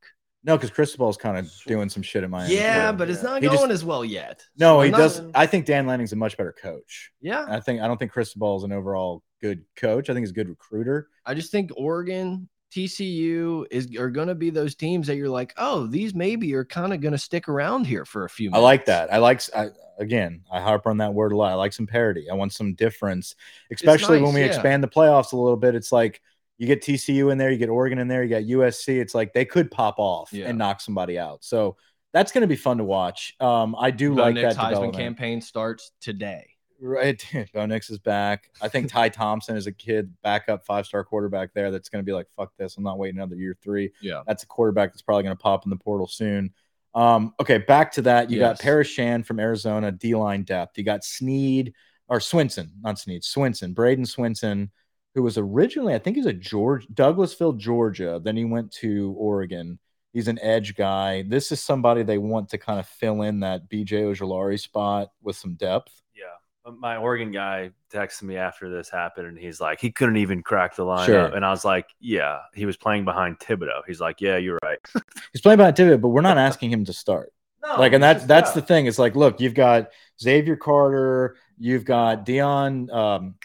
[0.46, 2.54] No, because Cristobal's kind of doing some shit at Miami.
[2.54, 2.96] yeah, too.
[2.96, 4.42] but it's not He going just- as well yet.
[4.56, 5.22] No, So he I'm not- does.
[5.34, 7.10] I think Dan Lanning's a much better coach.
[7.20, 10.08] Yeah, I think I don't think Cristobal is an overall good coach.
[10.08, 11.08] I think he's a good recruiter.
[11.26, 15.52] I just think Oregon, TCU is are going to be those teams that you're like,
[15.56, 18.50] oh, these maybe are kind of going to stick around here for a few.
[18.52, 19.12] I like that.
[19.12, 19.38] I like.
[19.38, 21.50] s- I, again, I harp on that word a lot.
[21.50, 22.28] I like some parity.
[22.30, 23.34] I want some difference,
[23.72, 24.46] especially when we yeah.
[24.46, 25.74] expand the playoffs a little bit.
[25.74, 26.20] It's like
[26.58, 29.00] you get TCU in there, you get Oregon in there, you got USC.
[29.00, 30.46] It's like they could pop off Yeah.
[30.48, 31.44] and knock somebody out.
[31.44, 31.76] So
[32.12, 33.34] that's going to be fun to watch.
[33.40, 36.48] Um, I do Bo like Nix that Heisman campaign starts today.
[36.80, 37.22] Right,
[37.54, 38.50] Bo Nix is back.
[38.60, 41.70] I think Ty Thompson is a kid, backup five star quarterback there.
[41.70, 42.76] That's going to be like, fuck this.
[42.76, 43.92] I'm not waiting another year three.
[44.02, 44.22] Yeah.
[44.26, 46.52] That's a quarterback that's probably going to pop in the portal soon.
[46.94, 48.30] Um, okay, back to that.
[48.30, 48.56] You Yes.
[48.58, 50.78] got Paris Shand from Arizona, D line depth.
[50.78, 51.74] You got Sneed
[52.08, 54.70] or Swinson, not Sneed, Swinson, Bradyn Swinson,
[55.16, 58.20] who was originally, I think he's a George Douglasville, Georgia.
[58.22, 59.78] Then he went to Oregon.
[60.12, 61.22] He's an edge guy.
[61.26, 65.34] This is somebody they want to kind of fill in that BJ Ojulari spot with
[65.34, 66.02] some depth.
[66.14, 66.70] Yeah.
[66.70, 70.76] My Oregon guy texted me after this happened, and he's like, he couldn't even crack
[70.76, 71.06] the lineup.
[71.06, 71.34] Sure.
[71.34, 73.84] And I was like, yeah, he was playing behind Thibodeaux.
[73.86, 74.78] He's like, yeah, you're right.
[75.32, 77.32] He's playing behind Thibodeaux, but we're not asking him to start.
[77.64, 78.60] No, like, and that's that's that.
[78.60, 78.84] the thing.
[78.84, 83.36] It's like, look, you've got Xavier Carter, you've got Dion, um,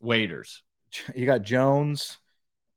[0.00, 0.63] Waiters.
[1.14, 2.18] You got Jones.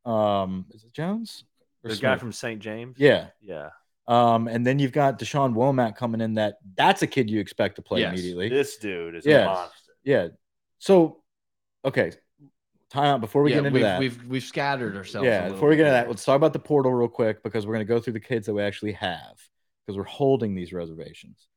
[0.06, 1.44] Um, is it Jones?
[1.84, 2.60] Or the guy from St.
[2.60, 2.96] James.
[3.00, 3.28] yeah.
[3.42, 3.70] Yeah.
[4.08, 6.36] Um, and then you've got Da'Shawn Womack coming in.
[6.36, 8.14] That that's a kid you expect to play Yes.
[8.14, 8.48] immediately.
[8.50, 9.44] This dude is Yes.
[9.44, 9.92] a monster.
[10.04, 10.28] Yeah.
[10.80, 11.22] So,
[11.84, 12.14] okay,
[12.90, 14.00] time out before we yeah, get into we've, that.
[14.00, 15.28] we've we've scattered ourselves.
[15.28, 17.44] a yeah, little before we get into that, let's talk about the portal real quick
[17.44, 19.36] because we're going to go through the kids that we actually have
[19.86, 21.48] because we're holding these reservations.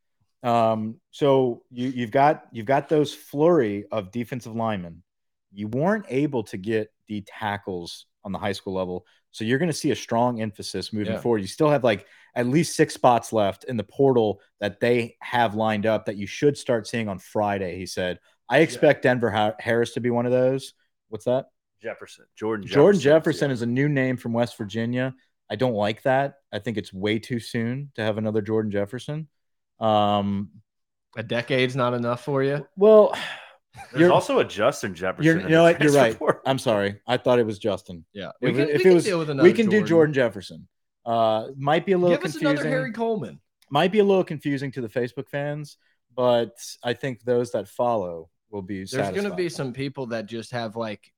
[0.43, 5.03] Um, so you you've got you've got those flurry of defensive linemen.
[5.53, 9.71] You weren't able to get the tackles on the high school level, so you're going
[9.71, 11.21] to see a strong emphasis moving Yeah.
[11.21, 11.39] forward.
[11.41, 15.55] You still have like at least six spots left in the portal that they have
[15.55, 17.77] lined up that you should start seeing on Friday.
[17.79, 20.75] He said, "I expect Denver Harris to be one of those."
[21.09, 21.47] What's that?
[21.83, 22.81] Jefferson, Jordan Jefferson.
[22.83, 23.55] Jordan Jefferson yeah.
[23.55, 25.15] is a new name from West Virginia.
[25.49, 26.35] I don't like that.
[26.53, 29.27] I think it's way too soon to have another Jordan Jefferson.
[29.81, 30.51] Um,
[31.17, 32.67] A decade's not enough for you.
[32.77, 33.17] well,
[33.93, 35.25] There's you're- also a Justin Jefferson.
[35.25, 35.81] you're, you know what?
[35.83, 36.17] You're right.
[36.19, 36.41] portal.
[36.47, 37.01] I'm sorry.
[37.07, 38.05] I thought it was Justin.
[38.13, 40.67] Yeah, If, it- if we it was, deal with we another can do Jordan Jefferson.
[41.07, 42.59] Uh, might be a little Give us confusing.
[42.59, 43.41] another Harry Coleman.
[43.71, 45.77] Might be a little confusing to the Facebook fans,
[46.15, 48.85] but I think those that follow will be.
[48.85, 51.13] There's going to be some people that just have like,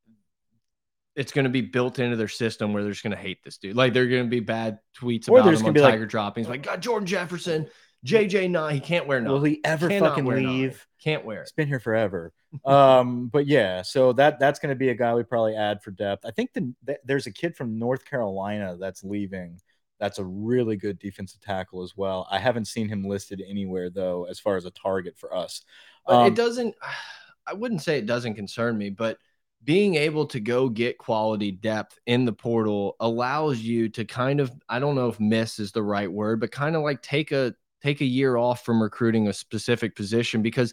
[1.16, 3.58] it's going to be built into their system where they're just going to hate this
[3.58, 3.74] dude.
[3.76, 6.46] Like they're going to be bad tweets Or about him on be like- TigerDroppings.
[6.48, 7.68] Like, God, Jordan Jefferson,
[8.04, 9.32] JJ nine, he can't wear nine.
[9.32, 10.52] Will he ever Cannot fucking wear nine.
[10.52, 10.86] leave?
[11.02, 11.42] Can't wear it.
[11.42, 12.32] It's been here forever.
[12.64, 15.90] um, but yeah, so that that's going to be a guy we probably add for
[15.92, 16.24] depth.
[16.26, 19.60] I think the, th- there's a kid from North Carolina that's leaving.
[20.00, 22.26] That's a really good defensive tackle as well.
[22.28, 25.62] I haven't seen him listed anywhere though, as far as a target for us.
[26.06, 26.74] But Um, it doesn't.
[27.46, 29.18] I wouldn't say it doesn't concern me, but
[29.64, 34.52] being able to go get quality depth in the portal allows you to kind of
[34.68, 37.54] I don't know if miss is the right word, but kind of like take a
[37.82, 40.72] take a year off from recruiting a specific position because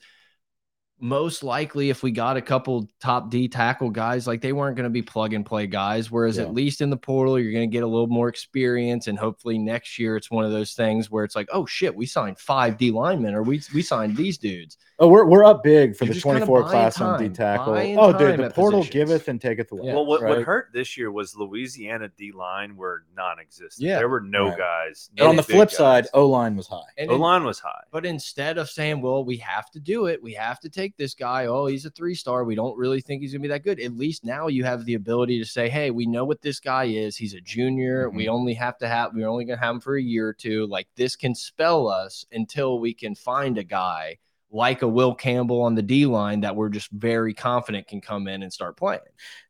[1.02, 4.84] most likely if we got a couple top D tackle guys, like they weren't going
[4.86, 6.12] to be plug and play guys.
[6.12, 6.44] Whereas Yeah.
[6.44, 9.08] at least in the portal, you're going to get a little more experience.
[9.08, 12.06] And hopefully next year it's one of those things where it's like, oh shit, we
[12.06, 14.78] signed five D linemen or we we signed these dudes.
[15.02, 17.74] Oh, we're, we're up big for You're the just 24 buying class on D tackle.
[17.98, 18.94] Oh, dude, the portal positions.
[18.94, 19.84] giveth and taketh away.
[19.88, 19.94] Yeah.
[19.94, 20.36] Well, what, right?
[20.38, 23.88] what hurt this year was Louisiana D line were non-existent.
[23.88, 23.98] Yeah.
[23.98, 24.58] there were no Right.
[24.58, 25.10] guys.
[25.16, 25.78] But on the flip guys.
[25.78, 26.82] side, O line was high.
[26.98, 27.84] And O line was high.
[27.92, 31.14] But instead of saying, well, we have to do it, we have to take this
[31.14, 31.46] guy.
[31.46, 32.44] Oh, he's a three star.
[32.44, 33.80] We don't really think he's going to be that good.
[33.80, 36.86] At least now you have the ability to say, hey, we know what this guy
[36.86, 37.16] is.
[37.16, 38.10] He's a junior.
[38.10, 38.34] We mm-hmm.
[38.34, 40.68] only have to have, we're only going to have him for a year or two.
[40.68, 44.18] Like this can spell us until we can find a guy
[44.52, 48.28] like a Will Campbell on the D line that we're just very confident can come
[48.28, 49.02] in and start playing.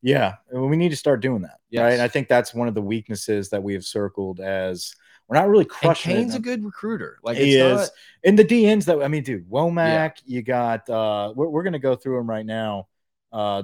[0.02, 1.60] Yeah, we need to start doing that.
[1.69, 1.84] Yes.
[1.84, 1.93] Right.
[1.93, 4.93] And I think that's one of the weaknesses that we have circled as
[5.30, 6.12] we're not really crushing.
[6.12, 7.20] it Cain's in a good recruiter.
[7.24, 7.88] Like he it's is.
[7.88, 7.89] not,
[8.26, 11.96] And the DNs that I mean, dude, Womack, you got uh we're, we're gonna go
[11.96, 12.88] through them right now.
[13.32, 13.63] Uh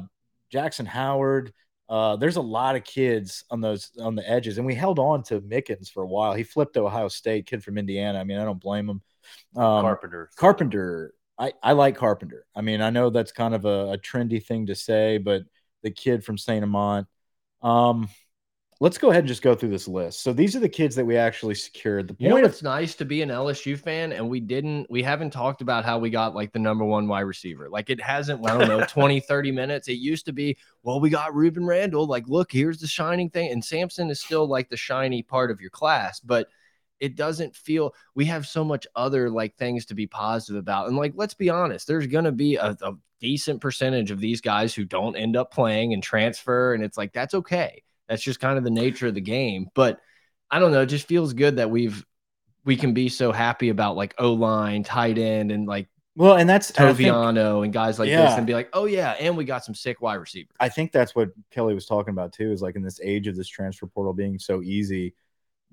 [0.51, 1.54] Jackson Howard.
[1.89, 5.23] Uh there's a lot of kids on those on the edges, and we held on
[5.23, 6.34] to Mickens for a while.
[6.34, 8.19] He flipped to Ohio State, kid from Indiana.
[8.19, 9.01] I mean, I don't blame him.
[9.56, 10.30] Um Carpenter.
[10.36, 12.45] Carpenter, I, I like Carpenter.
[12.56, 15.43] I mean, I know that's kind of a, a trendy thing to say, but
[15.84, 16.63] the kid from St.
[16.63, 17.08] Amant.
[17.62, 18.10] Um,
[18.86, 20.21] let's go ahead and just go through this list.
[20.21, 22.08] So these are the kids that we actually secured.
[22.08, 25.02] The You know point of nice to be an LSU fan, and we didn't, we
[25.02, 27.67] haven't talked about how we got like the number one wide receiver.
[27.67, 29.88] Like it hasn't, I don't know, 20, 30 minutes.
[29.88, 32.06] It used to be, well, we got Ruben Randall.
[32.06, 33.52] Like, look, here's the shining thing.
[33.52, 36.48] And Sampson is still like the shiny part of your class, but
[37.00, 40.89] it doesn't feel we have so much other like things to be positive about.
[40.89, 44.76] And like, let's be honest, there's gonna be a, a decent percentage of these guys
[44.76, 47.82] who don't end up playing and transfer, and it's like that's okay.
[48.08, 49.68] That's just kind of the nature of the game.
[49.74, 50.00] But
[50.52, 52.06] I don't know, it just feels good that we've
[52.63, 55.88] we can be so happy about like O line, tight end, and like
[56.18, 59.44] well, and that's Toviano and guys like this, and be like, oh yeah, and we
[59.44, 60.56] got some sick wide receivers.
[60.60, 62.52] I think that's what Kelly was talking about too.
[62.52, 65.13] Is like in this age of this transfer portal being so easy,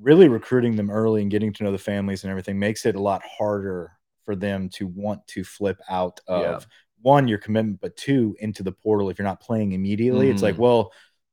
[0.01, 3.01] really recruiting them early and getting to know the families and everything makes it a
[3.01, 3.92] lot harder
[4.25, 6.59] for them to want to flip out of Yeah.
[7.03, 10.29] one your commitment, but two into the portal if you're not playing immediately.
[10.29, 10.59] It's like, Mhm.
[10.59, 10.92] well,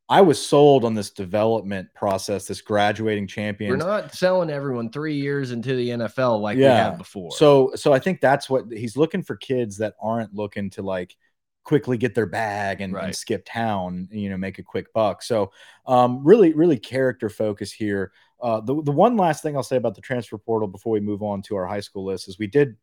[0.10, 3.70] I was sold on this development process, this graduating champion.
[3.70, 6.90] We're not selling everyone three years into the NFL like we Yeah.
[6.90, 7.32] have before.
[7.32, 11.16] So so I think that's what he's looking for kids that aren't looking to like
[11.64, 15.22] quickly get their bag and, and skip town, you know, make a quick buck.
[15.22, 15.52] So
[15.86, 18.12] um really, really character focus here.
[18.42, 21.22] Uh the, the one last thing I'll say about the transfer portal before we move
[21.22, 22.78] on to our high school list is we did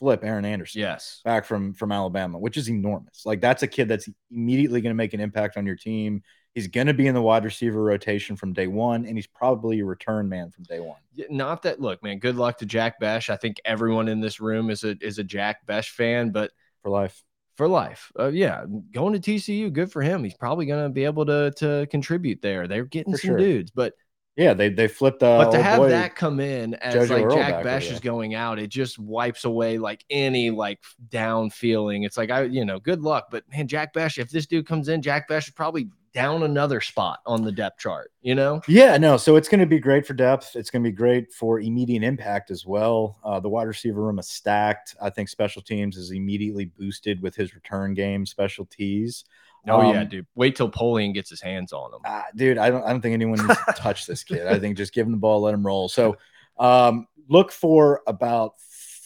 [0.00, 3.24] flip Aaron Anderson yes, back from from Alabama, which is enormous.
[3.24, 6.22] Like that's a kid that's immediately going to make an impact on your team.
[6.54, 9.80] He's going to be in the wide receiver rotation from day one, and he's probably
[9.80, 10.98] a return man from day one.
[11.28, 12.18] Not that look, man.
[12.20, 13.28] Good luck to Jack Bech.
[13.28, 16.90] I think everyone in this room is a is a Jack Bech fan, but for
[16.90, 17.24] life.
[17.56, 18.12] for life.
[18.18, 20.22] Uh, yeah, going to TCU, good for him.
[20.22, 22.68] He's probably going to be able to to contribute there.
[22.68, 23.38] They're getting For some sure.
[23.38, 23.94] dudes, but
[24.36, 25.24] Yeah, they they flipped.
[25.24, 27.98] Uh, but to have boy- that come in as Jojo like Earl Jack Bech is
[28.00, 32.04] going out, it just wipes away like any like down feeling.
[32.04, 34.18] It's like I, you know, good luck, but man, Jack Bech.
[34.18, 37.78] If this dude comes in, Jack Bech is probably down another spot on the depth
[37.80, 38.12] chart.
[38.22, 39.16] You know, Yeah, no.
[39.16, 40.54] So it's going to be great for depth.
[40.54, 43.18] It's going to be great for immediate impact as well.
[43.24, 44.94] Uh, the wide receiver room is stacked.
[45.02, 49.24] I think special teams is immediately boosted with his return game special tees.
[49.68, 50.26] oh yeah, Um, dude.
[50.34, 52.00] Wait till Polian gets his hands on him.
[52.06, 52.84] Ah, dude, I don't.
[52.84, 54.46] I don't think anyone needs to touch this kid.
[54.46, 55.88] I think just give him the ball, let him roll.
[55.88, 56.16] So,
[56.58, 58.52] um, look for about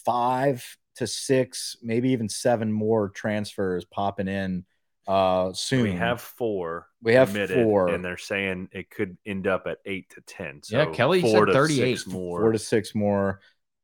[0.05, 0.65] five
[0.97, 4.65] to six, maybe even seven more transfers popping in
[5.09, 5.83] uh, soon.
[5.83, 6.87] We have four.
[7.03, 7.89] We have committed, four.
[7.89, 10.63] and they're saying it could end up at eight to ten.
[10.63, 11.95] So Yeah, Kelly four said to 38.
[11.99, 12.41] six more.
[12.41, 13.41] four to six more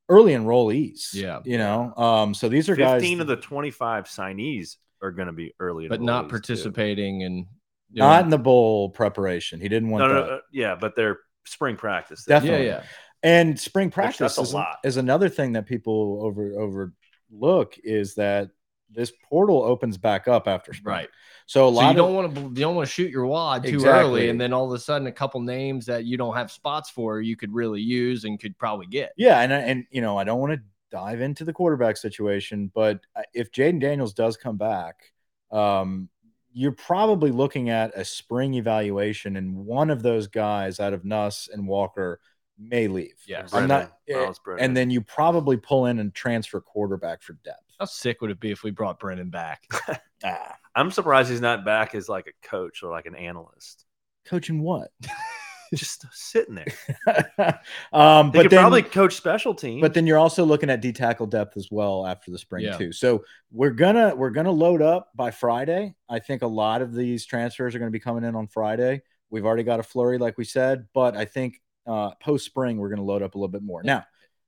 [0.09, 1.15] early enrollees.
[1.15, 1.41] Yeah.
[1.45, 1.95] you know.
[1.97, 3.01] Um, so these are guys.
[3.01, 6.31] Fifteen of the twenty-five signees are going to be early, but not enrollees, too.
[6.31, 7.47] participating and
[7.93, 9.61] not in the bowl preparation.
[9.61, 10.21] He didn't want No, that.
[10.21, 12.25] no, no, yeah, but they're spring practice.
[12.25, 12.67] Definitely.
[12.67, 12.81] yeah.
[12.81, 12.83] yeah.
[13.23, 14.77] And spring practice a is, lot.
[14.85, 18.51] is another thing that people over overlook is that
[18.95, 20.97] this portal opens back up after spring.
[20.97, 21.09] Right.
[21.47, 23.27] So a lot So you of don't want to you don't want to shoot your
[23.27, 24.01] wad too Exactly.
[24.01, 26.91] early, and then all of a sudden a couple names that you don't have spots
[26.91, 29.13] for you could really use and could probably get.
[29.17, 33.01] yeah, and and you know I don't want to dive into the quarterback situation, but
[33.17, 35.13] uh, if Jayden Daniels does come back,
[35.51, 36.09] um,
[36.53, 41.49] you're probably looking at a spring evaluation, and one of those guys out of Nuss
[41.53, 42.21] and Walker
[42.59, 43.15] may leave.
[43.27, 43.93] Yeah, I'm not.
[44.09, 44.65] eh, Miles Brennan.
[44.65, 47.61] And then you probably pull in and transfer quarterback for depth.
[47.79, 49.63] How sick would it be if we brought Brennan back?
[50.27, 53.85] Ah, I'm surprised he's not back as like a coach or like an analyst,
[54.25, 54.91] coaching what?
[55.75, 56.65] just sitting there.
[57.93, 59.83] um, They but could then, probably coach special teams.
[59.83, 62.79] but then you're also looking at D tackle depth as well after the spring Yeah.
[62.79, 62.91] too.
[62.93, 65.95] So we're gonna we're gonna load up by Friday.
[66.09, 69.03] I think a lot of these transfers are gonna be coming in on Friday.
[69.29, 72.89] We've already got a flurry, like we said, but I think uh, post spring we're
[72.89, 73.83] gonna load up a little bit more.
[73.83, 74.05] Now,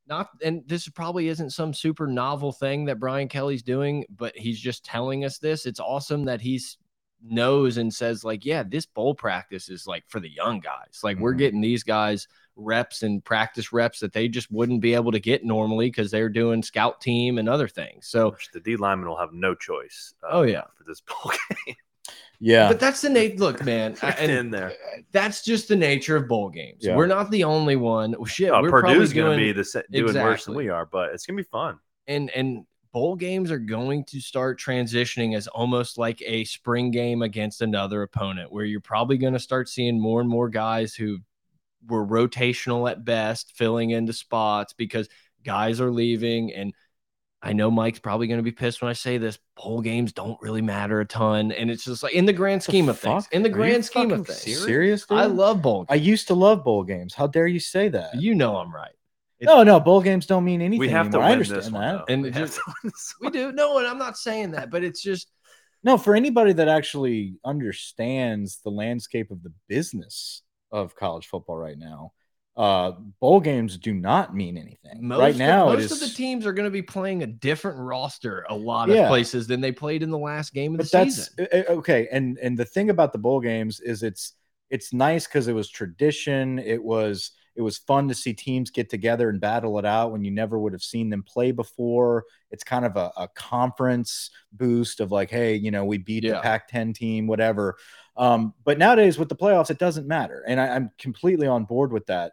[0.09, 4.59] Not and this probably isn't some super novel thing that Brian Kelly's doing, but he's
[4.61, 5.67] just telling us this.
[5.67, 6.79] It's awesome that he's
[7.23, 11.01] knows and says like, yeah, this bowl practice is like for the young guys.
[11.03, 11.39] Like we're Mhm.
[11.39, 15.45] getting these guys reps and practice reps that they just wouldn't be able to get
[15.45, 18.07] normally because they're doing scout team and other things.
[18.07, 20.15] So the D lineman will have no choice.
[20.23, 20.65] uh, Oh, yeah.
[20.77, 21.33] for this bowl
[21.67, 21.75] game.
[22.41, 23.37] Yeah, But that's the nature.
[23.39, 24.73] Look, man, I- and in there.
[25.13, 26.85] that's just the nature of bowl games.
[26.85, 26.97] Yeah.
[26.97, 28.13] We're not the only one.
[28.13, 30.85] Well, Shit, Oh, we're Purdue's going to be the se- doing worse than we are,
[30.87, 31.79] but it's going to be fun.
[32.07, 37.21] and and bowl games are going to start transitioning as almost like a spring game
[37.23, 41.19] against another opponent, where you're probably going to start seeing more and more guys who
[41.89, 45.09] were rotational at best, filling into spots because
[45.45, 46.75] guys are leaving and.
[47.47, 49.39] I know Mike's probably going to be pissed when I say this.
[49.57, 52.89] Bowl games don't really matter a ton, and it's just like in the grand scheme
[52.89, 53.29] of things.
[53.33, 55.07] In the Are you grand scheme of things, serious?
[55.07, 55.19] dude?
[55.19, 55.85] I love bowl.
[55.85, 55.89] Games.
[55.91, 57.15] I used to love bowl games.
[57.15, 58.15] How dare you say that?
[58.21, 58.93] You know I'm right.
[59.41, 60.81] no, no, bowl games don't mean anything.
[60.81, 61.23] We have to anymore.
[61.25, 61.99] I win understand this one, that.
[62.07, 62.13] though.
[62.13, 63.53] And we just- to win this We do.
[63.53, 65.31] No, and I'm not saying that, but it's just
[65.85, 71.79] No, for anybody that actually understands the landscape of the business of college football right
[71.79, 72.13] now,
[72.57, 75.07] uh, bowl games do not mean anything.
[75.07, 75.93] most right of- now, most is.
[75.93, 79.03] of the teams are going to be playing a different roster a lot Yeah.
[79.03, 81.35] of places than they played in the last game of but the season.
[81.39, 82.09] uh, uh, okay.
[82.11, 84.33] And and the thing about the bowl games is it's
[84.71, 86.59] it's nice because it was tradition.
[86.59, 90.23] It was it was fun to see teams get together and battle it out when
[90.25, 92.25] you never would have seen them play before.
[92.51, 96.39] It's kind of a, a conference boost of like, hey, you know, we beat the
[96.43, 97.77] Pac-10 team, whatever.
[98.15, 101.93] Um, but nowadays with the playoffs, it doesn't matter, and I, I'm completely on board
[101.93, 102.33] with that.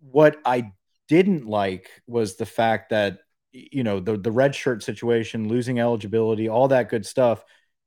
[0.00, 0.72] What I
[1.08, 3.20] didn't like was the fact that
[3.52, 7.44] you know the the red shirt situation, losing eligibility, all that good stuff.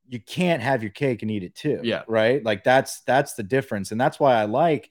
[0.08, 1.80] You can't have your cake and eat it too.
[1.84, 2.04] Yeah.
[2.08, 2.43] Right.
[2.43, 3.91] Like that's that's the difference.
[3.91, 4.89] And that's why I like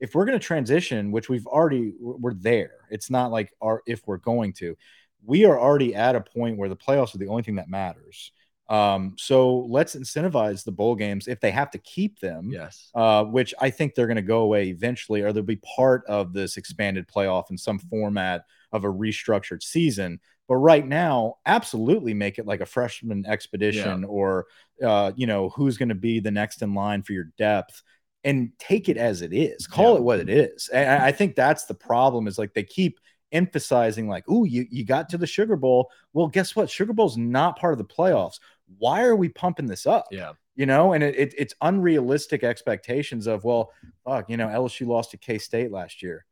[0.00, 2.72] if we're going to transition, which we've already we're there.
[2.90, 4.76] It's not like our if we're going to.
[5.24, 8.32] We are already at a point where the playoffs are the only thing that matters.
[8.72, 12.90] Um, so let's incentivize the bowl games if they have to keep them yes.
[12.94, 16.32] uh, which I think they're going to go away eventually, or they'll be part of
[16.32, 20.20] this expanded playoff in some format of a restructured season.
[20.48, 24.46] But right now, absolutely make it like a freshman expedition, or
[24.82, 27.82] uh, you know who's going to be the next in line for your depth,
[28.24, 29.66] and take it as it is.
[29.66, 29.98] Call Yeah.
[29.98, 30.68] it what it is.
[30.68, 32.26] And I I think that's the problem.
[32.26, 32.98] Is like they keep
[33.30, 36.68] emphasizing like, "Oh, you you got to the Sugar Bowl." Well, guess what?
[36.70, 38.38] Sugar Bowl's not part of the playoffs.
[38.78, 40.06] Why are we pumping this up?
[40.10, 40.32] Yeah.
[40.54, 43.70] you know, and it, it, it's unrealistic expectations of, well,
[44.04, 46.24] fuck, you know, LSU lost to K State last year.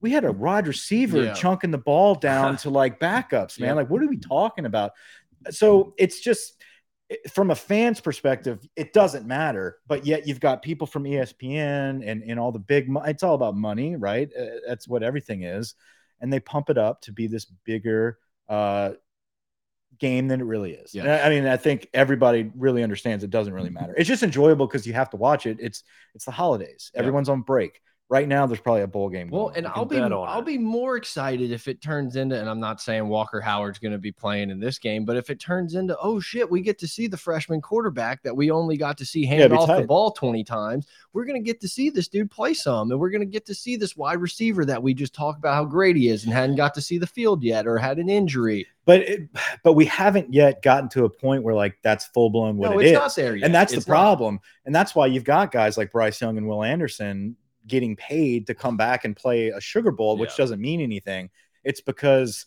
[0.00, 1.34] We had a wide receiver Yeah.
[1.34, 3.68] chunking the ball down to like backups, man.
[3.70, 3.74] Yeah.
[3.74, 4.92] Like, what are we talking about?
[5.50, 6.54] So it's just
[7.32, 9.78] from a fan's perspective, it doesn't matter.
[9.86, 13.56] But yet you've got people from ESPN and, and all the big, it's all about
[13.56, 14.28] money, right?
[14.38, 15.74] Uh, That's what everything is.
[16.20, 18.92] And they pump it up to be this bigger, uh,
[19.98, 20.94] game than it really is.
[20.94, 21.22] Yeah.
[21.24, 23.94] I mean, I think everybody really understands it doesn't really matter.
[23.96, 25.58] It's just enjoyable because you have to watch it.
[25.60, 25.82] It's
[26.14, 26.90] it's the holidays.
[26.94, 27.00] Yeah.
[27.00, 27.80] Everyone's on break.
[28.10, 29.28] Right now, there's probably a bowl game.
[29.28, 29.66] Well, going and.
[29.66, 30.46] I'll be I'll it.
[30.46, 33.98] be more excited if it turns into, and I'm not saying Walker Howard's going to
[33.98, 36.88] be playing in this game, but if it turns into, oh shit, we get to
[36.88, 39.86] see the freshman quarterback that we only got to see hand it'd be off the
[39.86, 43.10] ball 20 times, we're going to get to see this dude play some, and we're
[43.10, 45.94] going to get to see this wide receiver that we just talked about how great
[45.94, 48.66] he is and hadn't got to see the field yet or had an injury.
[48.86, 49.28] but it,
[49.62, 52.78] but we haven't yet gotten to a point where like that's full blown what no,
[52.78, 52.98] it it's is.
[52.98, 53.44] not there yet.
[53.44, 53.94] and that's It's the not.
[53.94, 57.36] problem and that's why you've got guys like bryce young and will anderson
[57.68, 60.36] getting paid to come back and play a sugar bowl which Yeah.
[60.38, 61.30] doesn't mean anything
[61.64, 62.46] it's because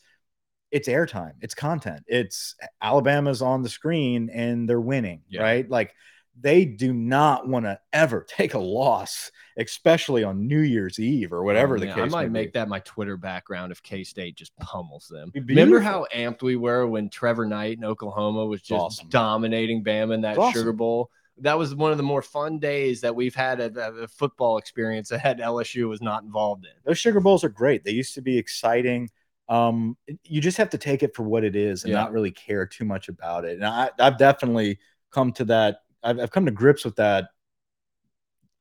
[0.72, 5.43] it's airtime it's content it's alabama's on the screen and they're winning Yeah.
[5.43, 5.93] right like
[6.39, 11.43] they do not want to ever take a loss especially on new year's eve or
[11.43, 12.59] whatever Oh, the man, case I might make be.
[12.59, 15.30] that my Twitter background if K State just pummels them.
[15.36, 19.09] Remember how amped we were when Trevor Knight in Oklahoma was just awesome.
[19.09, 20.53] dominating Bama in that awesome.
[20.53, 21.11] Sugar Bowl?
[21.41, 25.09] That was one of the more fun days that we've had at a football experience
[25.09, 26.71] that had LSU was not involved in.
[26.85, 29.09] those sugar bowls are great they used to be exciting
[29.49, 31.99] um you just have to take it for what it is and Yeah.
[31.99, 34.79] not really care too much about it and I, i've definitely
[35.11, 37.29] come to that I've, I've come to grips with that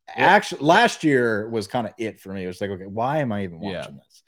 [0.09, 3.31] actually last year was kind of it for me it was like okay why am
[3.33, 3.69] i even Yeah.
[3.77, 4.23] watching this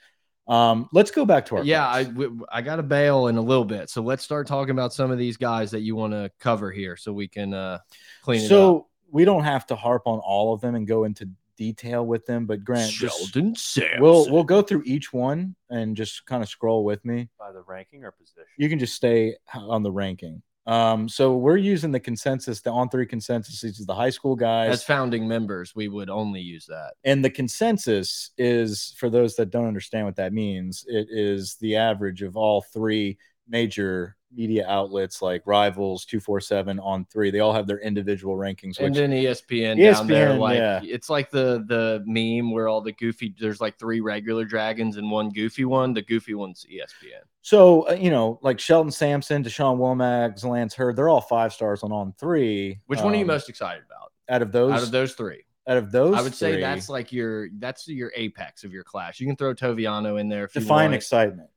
[0.49, 2.15] um let's go back to our Yeah, I picks.
[2.15, 5.11] w- I got to bail in a little bit, so let's start talking about some
[5.11, 7.79] of these guys that you want to cover here, so we can uh
[8.23, 8.49] clean it up.
[8.49, 11.29] so we don't have to harp on all of them and go into
[11.59, 14.01] detail with them but grant Shelton Sampson.
[14.01, 17.63] we'll we'll go through each one and just kind of scroll with me by the
[17.63, 18.45] ranking or position.
[18.57, 20.43] you can just stay on the ranking.
[20.67, 23.61] Um, so we're using the consensus, the on three consensus.
[23.61, 26.93] These are the high school guys, as founding members, we would only use that.
[27.05, 30.85] and the consensus is for those that don't understand what that means.
[30.87, 36.79] It is the average of all three major media outlets like Rivals, Two Four Seven,
[36.81, 37.31] On Three.
[37.31, 38.79] They all have their individual rankings.
[38.79, 40.81] and then E ESPN, down there, ESPN, like yeah.
[40.85, 45.11] it's like the the meme where all the goofy there's like three regular dragons and
[45.11, 45.95] one goofy one.
[45.95, 47.23] The goofy one's ESPN.
[47.43, 51.83] so uh, you know, like Shelton Sampson, Da'Shawn Womack, Lance Heard, they're all five stars
[51.83, 52.81] on On Three.
[52.87, 54.73] Which one are you Um, most excited about out of those?
[54.73, 55.45] out of those three?
[55.69, 59.21] out of those, I would say that's like your that's your apex of your class.
[59.21, 61.51] You can throw Toviano in there define excitement.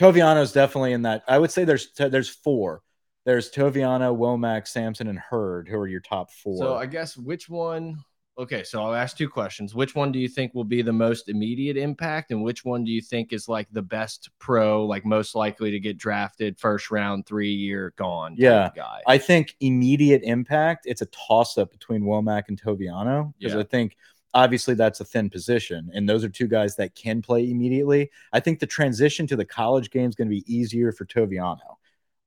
[0.00, 1.22] Toviano's definitely in that.
[1.28, 2.82] I would say there's there's four.
[3.26, 6.56] There's Toviano, Womack, Sampson, and Heard, who are your top four.
[6.56, 8.02] So I guess which one?
[8.38, 9.74] Okay, so I'll ask two questions.
[9.74, 12.90] Which one do you think will be the most immediate impact, and which one do
[12.90, 17.26] you think is like the best pro, like most likely to get drafted first round,
[17.26, 18.36] three year gone?
[18.38, 19.02] Yeah, guy.
[19.06, 20.86] I think immediate impact.
[20.86, 23.60] It's a toss up between Womack and Toviano because Yeah.
[23.60, 23.98] I think
[24.34, 28.10] obviously that's a thin position, and those are two guys that can play immediately.
[28.32, 31.76] I think the transition to the college game is going to be easier for Toviano.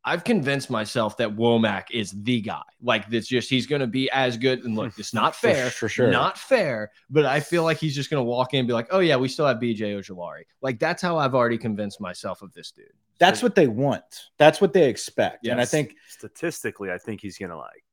[0.05, 2.61] I've convinced myself that Womack is the guy.
[2.81, 4.65] Like this, just he's going to be as good.
[4.65, 6.11] And look, it's not fair, for sure.
[6.11, 6.91] not fair.
[7.09, 9.15] But I feel like he's just going to walk in and be like, "Oh yeah,
[9.15, 12.87] we still have BJ Ojulari." Like that's how I've already convinced myself of this dude.
[13.19, 14.03] That's what they want.
[14.37, 17.85] That's what they expect, and I think statistically, I think he's gonna like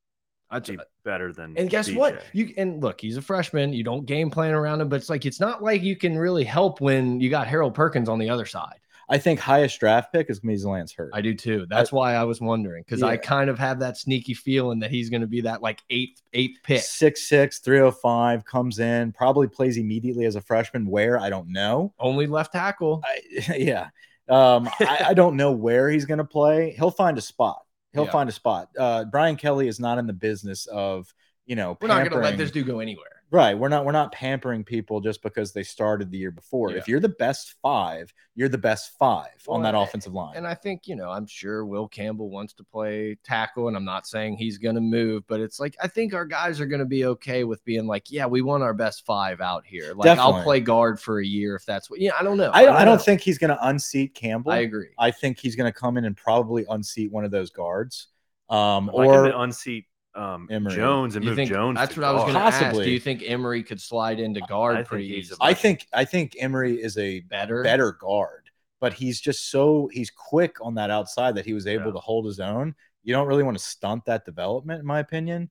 [0.51, 1.57] I, be better than.
[1.57, 1.95] And guess DJ.
[1.95, 2.23] what?
[2.33, 3.73] You and look, he's a freshman.
[3.73, 6.43] You don't game plan around him, but it's like it's not like you can really
[6.43, 8.75] help when you got Harold Perkins on the other side.
[9.11, 11.11] I think highest draft pick is going to be Lance Heard.
[11.13, 11.65] I do too.
[11.69, 15.09] That's why I was wondering because I kind of have that sneaky feeling that he's
[15.09, 16.81] going to be that like eighth eighth pick.
[16.81, 20.85] Six six, 305, comes in, probably plays immediately as a freshman.
[20.85, 21.93] Where I don't know.
[21.99, 23.03] Only left tackle.
[23.03, 23.89] I, yeah.
[24.29, 26.73] Um, I, I don't know where he's going to play.
[26.77, 27.63] He'll find a spot.
[27.93, 28.11] He'll Yeah.
[28.11, 28.69] find a spot.
[28.77, 31.13] Uh, Brian Kelly is not in the business of,
[31.45, 33.20] you know, We're not going to let this dude go anywhere.
[33.31, 33.57] Right.
[33.57, 36.71] We're not we're not pampering people just because they started the year before.
[36.71, 36.77] Yeah.
[36.77, 40.35] If you're the best five, you're the best five on that and- offensive line.
[40.35, 43.85] And I think, you know, I'm sure Will Campbell wants to play tackle, and I'm
[43.85, 46.79] not saying he's going to move, but it's like, I think our guys are going
[46.79, 49.93] to be okay with being like, yeah, we want our best five out here.
[49.95, 52.51] Like, I'll play guard for a year if that's what, yeah, I don't know.
[52.51, 53.03] I, I don't know.
[53.03, 54.51] think he's going to unseat Campbell.
[54.51, 54.89] I agree.
[54.99, 58.07] I, think he's going to come in and probably unseat one of those guards.
[58.49, 59.85] Um, I'd like him or to unseat
[60.15, 60.75] um, Emery.
[60.75, 61.77] Jones and You move think Jones.
[61.77, 62.75] that's to what I was going to ask.
[62.75, 65.37] Do you think Emery could slide into guard I think pretty easily?
[65.41, 67.63] I think I think Emery is a better.
[67.63, 68.49] better guard,
[68.79, 71.93] but he's just so he's quick on that outside that he was able Yeah.
[71.93, 72.75] to hold his own.
[73.03, 75.49] You don't really want to stunt that development, in my opinion.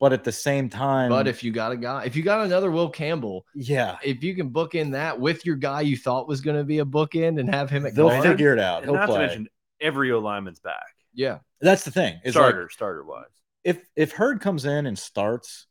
[0.00, 2.72] But at the same time, But if you got a guy, if you got another
[2.72, 6.40] Will Campbell, yeah, if you can book in that with your guy you thought was
[6.40, 8.78] going to be a bookend and have him at they'll guard, figure it out.
[8.82, 9.48] And He'll not to mention
[9.80, 10.96] every O lineman's back.
[11.14, 12.14] yeah, That's the thing.
[12.24, 13.26] Is like, Starter, starter wise.
[13.64, 15.66] If if Heard comes in and starts,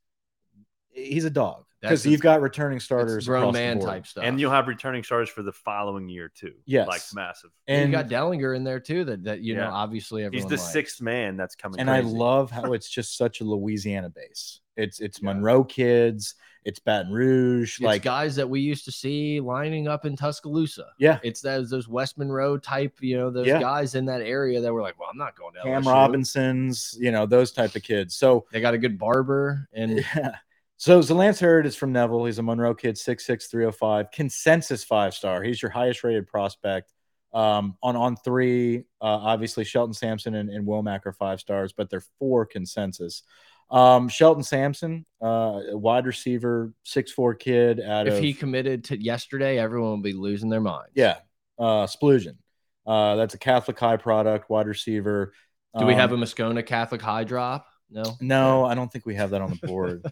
[0.92, 1.66] he's a dog.
[1.82, 3.90] because you've got returning starters, grown across the man board.
[3.90, 4.24] type stuff.
[4.24, 6.54] And you'll have returning starters for the following year too.
[6.66, 6.88] Yes.
[6.88, 7.50] like massive.
[7.68, 9.04] And And you got Dellinger in there too.
[9.06, 9.72] That that you know Yeah.
[9.72, 10.72] obviously He's the likes.
[10.72, 11.80] sixth man that's coming.
[11.80, 14.62] and I love how it's just such a Louisiana base.
[14.78, 15.34] It's it's Yeah.
[15.34, 20.06] Monroe kids, it's Baton Rouge, It's like guys that we used to see lining up
[20.06, 20.88] in Tuscaloosa.
[21.00, 23.60] yeah, It's those those West Monroe type, you know, those Yeah.
[23.60, 25.88] guys in that area that were like, well, I'm not going to Cam LSU.
[25.92, 28.16] Robinsons, you know those type of kids.
[28.16, 30.36] So They got a good barber, and yeah.
[30.78, 32.26] So, so Lance Heard is from Neville.
[32.26, 35.44] He's a Monroe kid, six six three oh five, consensus five star.
[35.44, 36.92] He's your highest rated prospect.
[37.34, 41.90] Um, on on three, uh, obviously Shelton Sampson and, and Womack are five stars, but
[41.90, 43.24] they're four consensus.
[43.72, 47.80] Um, Shelton Sampson, uh, a wide receiver, six four kid.
[47.80, 50.92] Out if of he committed to yesterday, everyone would be losing their minds.
[50.94, 51.18] yeah,
[51.58, 52.38] uh, Splusion.
[52.86, 55.34] Uh, that's a Catholic high product wide receiver.
[55.78, 57.66] Do we have Um, a Moscona Catholic high drop?
[57.90, 58.04] No.
[58.20, 60.06] No, I don't think we have that on the board.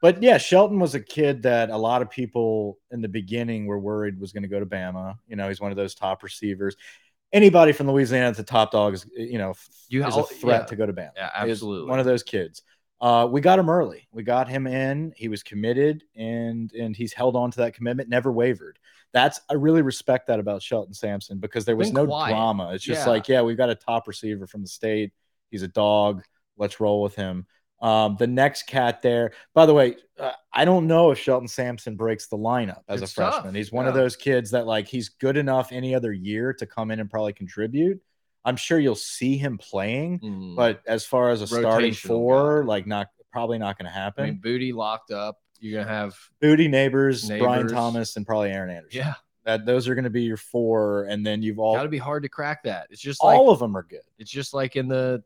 [0.00, 3.78] but yeah, Shelton was a kid that a lot of people in the beginning were
[3.78, 5.16] worried was going to go to Bama.
[5.26, 6.76] You know, he's one of those top receivers.
[7.32, 9.54] Anybody from Louisiana that's a top dog is, you know,
[9.88, 10.66] You is a threat yeah.
[10.66, 11.10] to go to Bama.
[11.16, 11.90] Yeah, Is absolutely.
[11.90, 12.62] one of those kids.
[13.00, 14.08] Uh, we got him early.
[14.12, 15.12] We got him in.
[15.16, 18.78] He was committed, and and he's held on to that commitment, never wavered.
[19.12, 22.30] That's I really respect that about Shelton Sampson because there was Been no quiet.
[22.32, 22.72] drama.
[22.74, 23.10] It's just Yeah.
[23.12, 25.12] like, yeah, we've got a top receiver from the state.
[25.50, 26.24] He's a dog.
[26.56, 27.46] Let's roll with him.
[27.80, 31.96] Um, the next cat there, by the way, uh, I don't know if Shelton Sampson
[31.96, 33.42] breaks the lineup as It's a freshman.
[33.44, 36.66] tough, He's one of those kids that like he's good enough any other year to
[36.66, 38.00] come in and probably contribute.
[38.44, 40.56] I'm sure you'll see him playing, Mm.
[40.56, 42.66] but as far as a starting four, guy.
[42.68, 44.24] like not probably not going to I happen.
[44.24, 45.38] mean, Booty locked up.
[45.60, 48.98] You're gonna have Booty Nabers, Brian Thomas, and probably Aaron Anderson.
[49.00, 49.14] yeah.
[49.44, 51.98] that those are going to be your four, and then you've all Got to be
[51.98, 52.86] hard to crack that.
[52.90, 54.00] It's just like all of them are good.
[54.18, 55.22] it's just like in the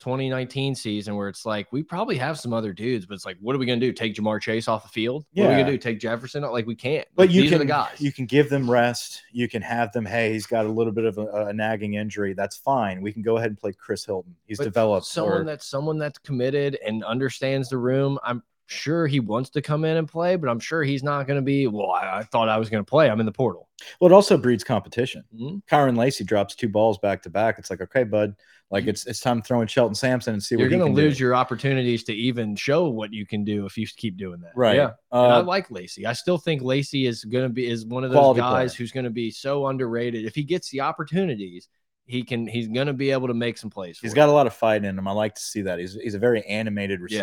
[0.00, 3.54] 2019 season where it's like we probably have some other dudes, but it's like, what
[3.54, 3.92] are we gonna do?
[3.92, 5.24] Take Ja'Marr Chase off the field?
[5.34, 5.78] What are we gonna do?
[5.78, 6.42] Take Jefferson?
[6.42, 7.06] Like we can't.
[7.14, 8.00] But Like, you these can are the guys.
[8.00, 9.22] you can give them rest.
[9.32, 10.04] You can have them.
[10.06, 12.32] Hey, he's got a little bit of a, a nagging injury.
[12.34, 13.02] That's fine.
[13.02, 14.34] We can go ahead and play Chris Hilton.
[14.46, 15.06] He's But developed.
[15.06, 18.18] someone or- that's someone that's committed and understands the room.
[18.24, 21.38] I'm sure he wants to come in and play, but I'm sure he's not going
[21.38, 21.66] to be.
[21.66, 23.10] Well, I, I thought I was going to play.
[23.10, 23.68] I'm in the portal.
[24.00, 25.24] well, it also breeds competition.
[25.34, 25.62] Mhm.
[25.70, 27.58] Kyren Lacy drops two balls back to back.
[27.58, 28.34] It's like, okay, bud,
[28.70, 31.24] like it's it's time throwing Shelton Sampson and see You're going to lose do.
[31.24, 34.52] your opportunities to even show what you can do if you keep doing that.
[34.54, 34.76] right.
[34.76, 34.90] Yeah.
[35.10, 36.06] And I Uh, like Lacy.
[36.06, 38.78] I still think Lacy is going to be is one of those guys player.
[38.78, 40.24] who's going to be so underrated.
[40.24, 41.68] If he gets the opportunities,
[42.06, 42.46] he can.
[42.46, 43.98] He's going to be able to make some plays.
[44.00, 45.06] he's got a lot of fight in him.
[45.08, 45.78] I like to see that.
[45.80, 47.22] He's he's a very animated Yeah.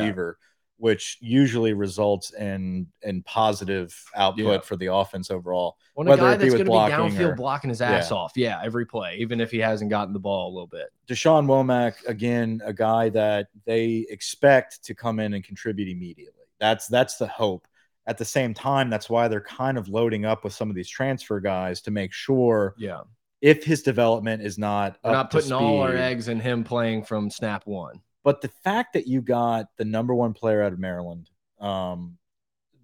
[0.80, 4.60] Receiver, which usually results in in positive output Yeah.
[4.60, 5.78] for the offense overall.
[5.96, 8.12] When a whether guy it that's going to be blocking downfield or- blocking his ass
[8.12, 8.18] Yeah.
[8.18, 10.90] off, yeah, every play, even if he hasn't gotten the ball a little bit.
[11.08, 16.34] Da'Shawn Womack, again, a guy that they expect to come in and contribute immediately.
[16.60, 17.68] That's that's the hope.
[18.06, 20.88] At the same time, that's why they're kind of loading up with some of these
[20.88, 23.02] transfer guys to make sure Yeah,
[23.42, 26.64] if his development is not we're up not to putting all our eggs in him
[26.64, 28.00] playing from snap one.
[28.28, 31.30] But the fact that you got the number one player out of Maryland,
[31.62, 32.18] um,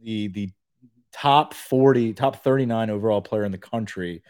[0.02, 0.50] the the
[1.12, 4.24] top 40, top 39 overall player in the country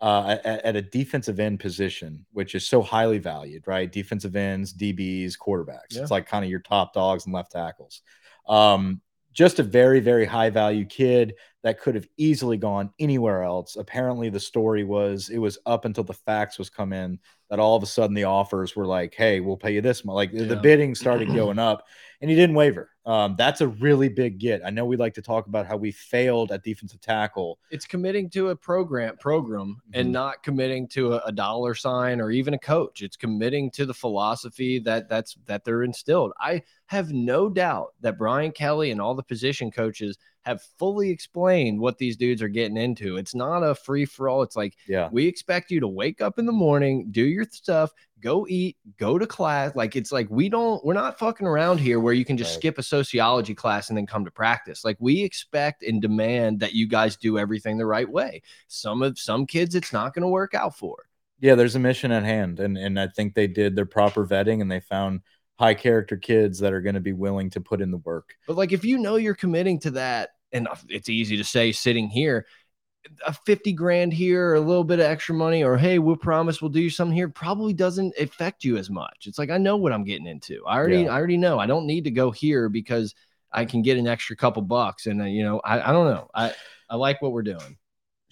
[0.00, 3.90] uh, at, at a defensive end position, which is so highly valued, right?
[3.90, 5.90] Defensive ends, DBs, quarterbacks.
[5.90, 6.02] Yeah.
[6.02, 8.02] It's like kind of your top dogs and left tackles.
[8.48, 9.00] Um,
[9.32, 13.74] just a very, very high value kid that could have easily gone anywhere else.
[13.74, 17.18] Apparently, the story was it was up until the facts was come in
[17.50, 20.14] that all of a sudden the offers were like, "Hey, we'll pay you this much."
[20.14, 21.86] Like the bidding started going up,
[22.20, 22.90] and he didn't waver.
[23.06, 24.60] Um, that's a really big get.
[24.64, 27.58] I know we like to talk about how we failed at defensive tackle.
[27.70, 30.00] It's committing to a program program Mhm.
[30.00, 33.02] and not committing to a, a dollar sign or even a coach.
[33.02, 36.32] It's committing to the philosophy that that's that they're instilled.
[36.38, 41.78] I have no doubt that Brian Kelly and all the position coaches have fully explained
[41.78, 43.16] what these dudes are getting into.
[43.16, 44.42] It's not a free for all.
[44.42, 47.92] It's like Yeah, we expect you to wake up in the morning, do your stuff,
[48.20, 49.74] go eat, go to class.
[49.76, 52.60] Like it's like we don't, we're not fucking around here where you can just Right.
[52.60, 54.84] skip a sociology class and then come to practice.
[54.84, 58.42] Like we expect and demand that you guys do everything the right way.
[58.68, 60.96] Some of some kids, it's not going to work out for.
[61.40, 61.54] yeah.
[61.54, 64.70] There's a mission at hand, and and I think they did their proper vetting, and
[64.70, 65.20] they found
[65.60, 68.34] high character kids that are going to be willing to put in the work.
[68.46, 72.08] But like if you know you're committing to that, and it's easy to say sitting
[72.08, 72.46] here,
[73.26, 76.62] a 50 grand here or a little bit of extra money, or hey, we'll promise
[76.62, 79.26] we'll do something here, probably doesn't affect you as much.
[79.26, 80.64] It's like I know what I'm getting into.
[80.66, 81.10] I already, Yeah.
[81.10, 81.58] I already know.
[81.58, 83.14] I don't need to go here because
[83.52, 85.04] I can get an extra couple bucks.
[85.04, 86.30] And uh, you know, I, I don't know.
[86.34, 86.54] I
[86.88, 87.76] I like what we're doing.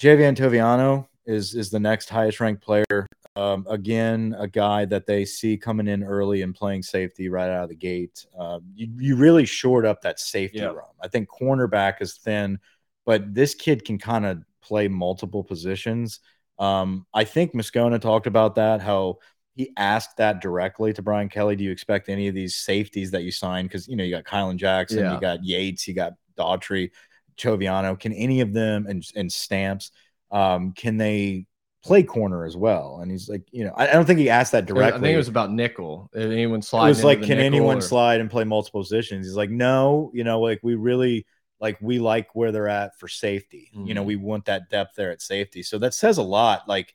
[0.00, 3.06] Javien Toviano is is the next highest ranked player
[3.38, 7.62] Um, again, a guy that they see coming in early and playing safety right out
[7.62, 8.26] of the gate.
[8.36, 10.70] Um, you, you really shored up that safety Yeah.
[10.70, 10.96] room.
[11.00, 12.58] I think cornerback is thin,
[13.06, 16.18] but this kid can kind of play multiple positions.
[16.58, 19.18] Um, I think Moscona talked about that, how
[19.54, 21.54] he asked that directly to Brian Kelly.
[21.54, 23.68] Do you expect any of these safeties that you signed?
[23.68, 25.14] Because, you know, you got Kylan Jackson, Yeah.
[25.14, 26.90] you got Yates, you got Daughtry,
[27.36, 27.98] Toviano.
[27.98, 29.92] Can any of them and, and Stamps,
[30.32, 31.46] um, can they
[31.84, 32.98] play corner as well?
[33.00, 34.98] And he's like, you know, I, I don't think he asked that directly.
[34.98, 36.10] I think it was about nickel.
[36.12, 36.86] If anyone slide?
[36.86, 39.26] It was like, can anyone slide and play multiple positions?
[39.26, 41.26] He's like, no, you know, like we really
[41.60, 43.70] like we like where they're at for safety.
[43.74, 44.06] You know, Mhm.
[44.06, 45.62] we want that depth there at safety.
[45.62, 46.94] So that says a lot, like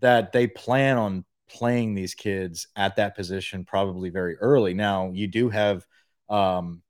[0.00, 4.74] that they plan on playing these kids at that position probably very early.
[4.74, 5.84] Now you do have
[6.28, 6.82] um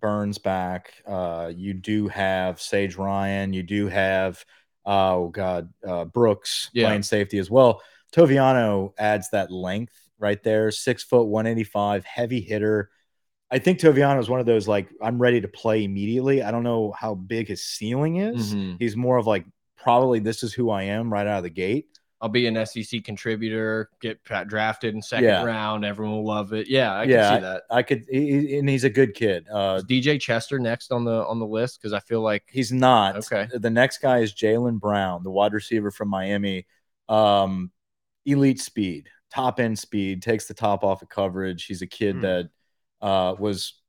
[0.00, 4.42] Burns back, uh, you do have Sage Ryan, you do have
[4.86, 6.86] oh god, uh Brooks Yeah.
[6.86, 7.82] playing safety as well.
[8.12, 12.90] Toviano adds that length right there, six foot, 185, heavy hitter.
[13.50, 16.42] I think Toviano is one of those like I'm ready to play immediately.
[16.42, 18.54] I don't know how big his ceiling is.
[18.54, 18.76] Mhm.
[18.78, 19.44] He's more of like
[19.76, 21.98] probably this is who I am right out of the gate.
[22.20, 25.42] I'll be an SEC contributor, get drafted in second Yeah.
[25.42, 25.84] round.
[25.86, 26.68] Everyone will love it.
[26.68, 27.62] Yeah, I Yeah, can see that.
[27.70, 29.46] I could, he, and he's a good kid.
[29.50, 32.72] Uh, Is DJ Chester next on the on the list because I feel like he's
[32.72, 33.16] not.
[33.16, 33.48] Okay.
[33.52, 36.66] The next guy is Jalen Brown, the wide receiver from Miami.
[37.08, 37.70] Um,
[38.26, 41.64] elite speed, top end speed, takes the top off of coverage.
[41.64, 42.20] He's a kid Hmm.
[42.22, 42.50] that
[43.00, 43.79] uh, was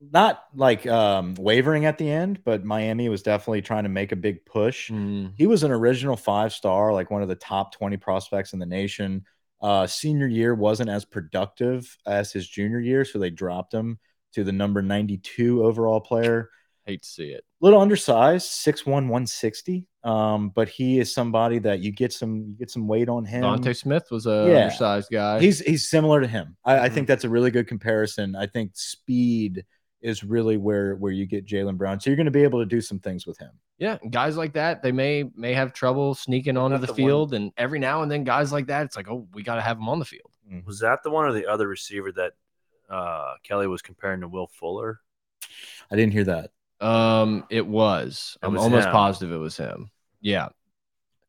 [0.00, 4.16] not like um, wavering at the end, but Miami was definitely trying to make a
[4.16, 4.90] big push.
[4.90, 8.58] mm, He was an original five star, like one of the top 20 prospects in
[8.58, 9.24] the nation.
[9.60, 13.98] Uh, senior year wasn't as productive as his junior year, so they dropped him
[14.34, 16.50] to the number 92 overall player.
[16.86, 17.44] hate to see it.
[17.60, 19.86] Little undersized, 6'1, 160.
[20.04, 23.42] Um, but he is somebody that you get some you get some weight on him.
[23.42, 24.58] Dante Smith was a Yeah.
[24.64, 25.40] undersized guy.
[25.40, 26.56] He's he's similar to him.
[26.64, 26.92] I, I Mhm.
[26.94, 28.36] think that's a really good comparison.
[28.36, 29.64] I think speed
[30.00, 31.98] is really where where you get Jalen Brown.
[32.00, 33.50] So you're going to be able to do some things with him.
[33.78, 36.96] yeah, guys like that they may may have trouble sneaking onto Not the, the one-
[36.96, 39.60] field, and every now and then guys like that, it's like, oh, we got to
[39.62, 40.30] have them on the field.
[40.64, 42.32] Was that the one or the other receiver that
[42.88, 45.00] uh, Kelly was comparing to Will Fuller?
[45.90, 46.50] I didn't hear that.
[46.80, 48.38] Um, it was.
[48.42, 48.92] It I'm was almost him.
[48.92, 49.90] positive it was him.
[50.22, 50.48] Yeah.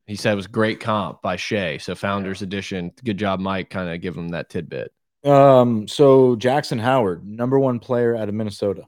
[0.06, 1.78] He said it was great comp by Shea.
[1.78, 2.92] So Founders Edition.
[3.04, 3.68] Good job, Mike.
[3.68, 4.92] Kind of give him that tidbit.
[5.24, 8.84] Um, so Jackson Howard, number one player out of Minnesota.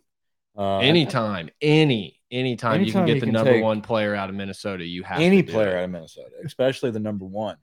[0.57, 4.35] Uh, anytime, any, anytime, you can get you the can number one player out of
[4.35, 5.79] Minnesota, you have any player it.
[5.79, 7.57] out of Minnesota, especially the number one.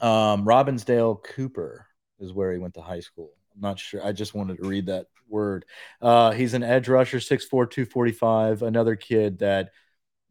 [0.00, 1.86] Um, Robbinsdale Cooper
[2.20, 3.30] is where he went to high school.
[3.54, 4.04] I'm not sure.
[4.04, 5.64] I just wanted to read that word.
[6.00, 8.62] Uh, he's an edge rusher, 6'4, 245.
[8.62, 9.70] Another kid that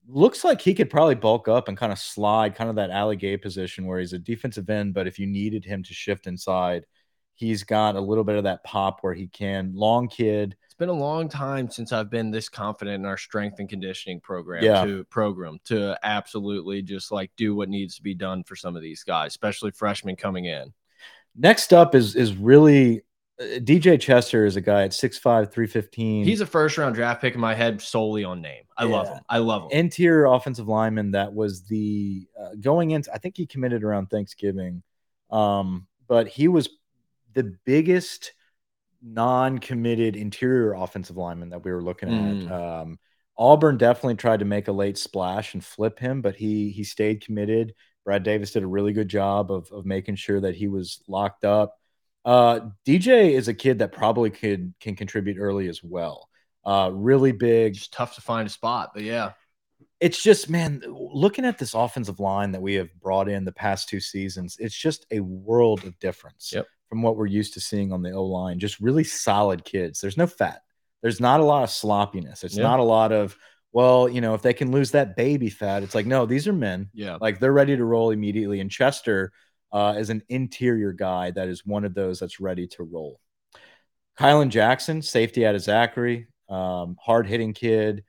[0.08, 3.16] looks like he could probably bulk up and kind of slide, kind of that Ali
[3.16, 4.94] Gaye position where he's a defensive end.
[4.94, 6.86] But if you needed him to shift inside,
[7.36, 9.72] he's got a little bit of that pop where he can.
[9.74, 10.56] Long kid.
[10.66, 14.20] It's been a long time since I've been this confident in our strength and conditioning
[14.20, 14.84] program Yeah.
[14.86, 18.82] to program to absolutely just like do what needs to be done for some of
[18.82, 20.74] these guys, especially freshmen coming in.
[21.36, 23.02] Next up is is really
[23.42, 26.24] DJ Chester is a guy at 6'5, 315.
[26.24, 28.64] He's a first round draft pick in my head solely on name.
[28.78, 29.20] I love him.
[29.28, 29.70] I love him.
[29.72, 34.84] interior offensive lineman that was the uh, going into I think he committed around Thanksgiving.
[35.32, 36.70] Um, but he was
[37.34, 38.34] the biggest
[39.02, 42.46] non-committed interior offensive lineman that we were looking Mm.
[42.46, 42.52] at.
[42.82, 43.00] Um,
[43.38, 47.22] Auburn definitely tried to make a late splash and flip him, but he he stayed
[47.26, 47.74] committed.
[48.06, 51.44] Brad Davis did a really good job of of making sure that he was locked
[51.44, 51.76] up.
[52.26, 56.30] Uh, DJ is a kid that probably could can contribute early as well.
[56.66, 59.32] Uh, really big, It's tough to find a spot, but yeah.
[60.00, 63.90] it's just man looking at this offensive line that we have brought in the past
[63.90, 66.66] two seasons it's just a world of difference Yep.
[66.90, 70.18] from what we're used to seeing on the o line just really solid kids there's
[70.18, 70.62] no fat
[71.02, 72.64] there's not a lot of sloppiness it's Yeah.
[72.64, 73.38] not a lot of
[73.74, 76.54] well you know if they can lose that baby fat it's like no these are
[76.54, 77.18] men Yeah.
[77.22, 79.32] like they're ready to roll immediately and chester
[79.74, 83.20] uh, is an interior guy that is one of those that's ready to roll
[84.18, 88.04] kylan jackson safety out of zachary um, hard-hitting kid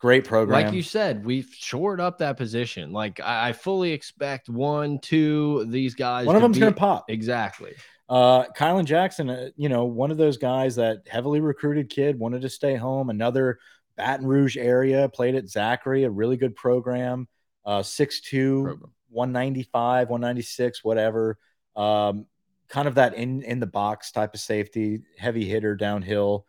[0.00, 2.90] great program Like you said, we've shored up that position.
[2.90, 6.26] Like I, I fully expect one, two these guys.
[6.26, 7.74] one of them's going to pop Exactly.
[8.08, 12.42] Uh, Kylan Jackson, uh, you know, one of those guys that heavily recruited kid wanted
[12.42, 13.08] to stay home.
[13.08, 13.60] Another
[13.96, 17.28] Baton Rouge area, played at Zachary, a really good program.
[17.64, 18.92] Uh, 6'2, Program.
[19.10, 21.38] 195, 196, whatever.
[21.76, 22.26] Um,
[22.68, 26.46] kind of that in in the box type of safety, heavy hitter downhill,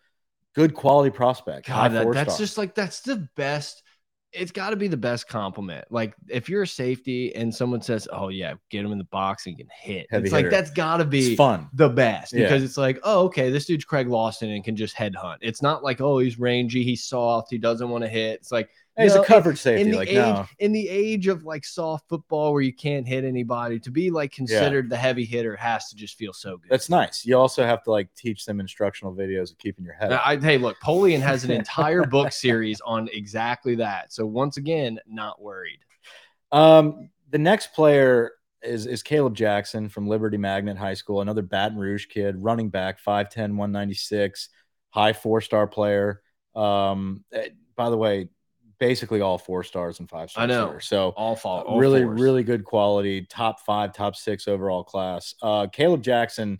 [0.54, 1.68] good quality prospect.
[1.68, 2.44] God, that, that's star.
[2.46, 3.84] just like that's the best
[4.34, 5.86] it's got to be the best compliment.
[5.90, 9.46] Like if you're a safety and someone says, "Oh yeah, get him in the box
[9.46, 11.68] and can hit," Heavy it's like that's got to be It's fun.
[11.74, 12.44] the best Yeah.
[12.44, 15.38] because it's like, oh, okay, this dude's Craig Lawson and can just headhunt.
[15.42, 18.40] It's not like, oh, he's rangy, he's soft, he doesn't want to hit.
[18.40, 19.84] It's like He's no, a coverage safety.
[19.84, 23.08] in the like age no, in the age of like soft football where you can't
[23.08, 26.70] hit anybody, to be like considered the heavy hitter has to just feel so good.
[26.70, 27.26] that's nice.
[27.26, 30.10] You also have to like teach them instructional videos of keeping your head.
[30.10, 30.28] Now, up.
[30.28, 34.12] I, hey, look, Polian has an entire book series on exactly that.
[34.12, 35.80] So once again, not worried.
[36.52, 41.78] Um, the next player is is Kaleb Jackson from Liberty Magnet High School, another Baton
[41.78, 44.50] Rouge kid, running back, 5'10, 196,
[44.90, 46.22] high four star player.
[46.56, 48.28] Um, eh, by the way,
[48.82, 50.44] basically all four stars and five stars.
[50.44, 50.72] I know.
[50.72, 50.80] here.
[50.82, 51.60] So All fall.
[51.60, 52.20] uh, all really, fours.
[52.20, 55.36] really good quality, top five, top six overall class.
[55.42, 56.60] Uh, Kaleb Jackson,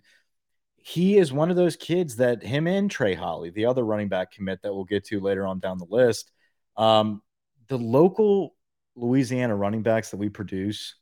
[0.76, 4.30] he is one of those kids that him and Trey Holly, the other running back
[4.30, 6.30] commit that we'll get to later on down the list.
[6.76, 7.22] Um,
[7.66, 8.54] the local
[8.94, 10.94] Louisiana running backs that we produce,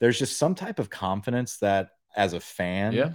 [0.00, 3.10] there's just some type of confidence that as a fan, Yeah.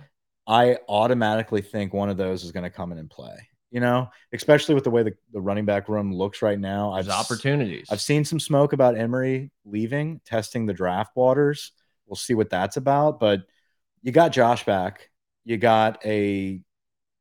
[0.45, 3.35] I automatically think one of those is going to come in and play.
[3.71, 6.93] You know, especially with the way the, the running back room looks right now.
[6.95, 7.87] There's I've opportunities.
[7.91, 11.71] I've seen some smoke about Emery leaving, testing the draft waters.
[12.07, 13.19] We'll see what that's about.
[13.19, 13.41] But
[14.01, 15.09] you got Josh back.
[15.45, 16.61] You got a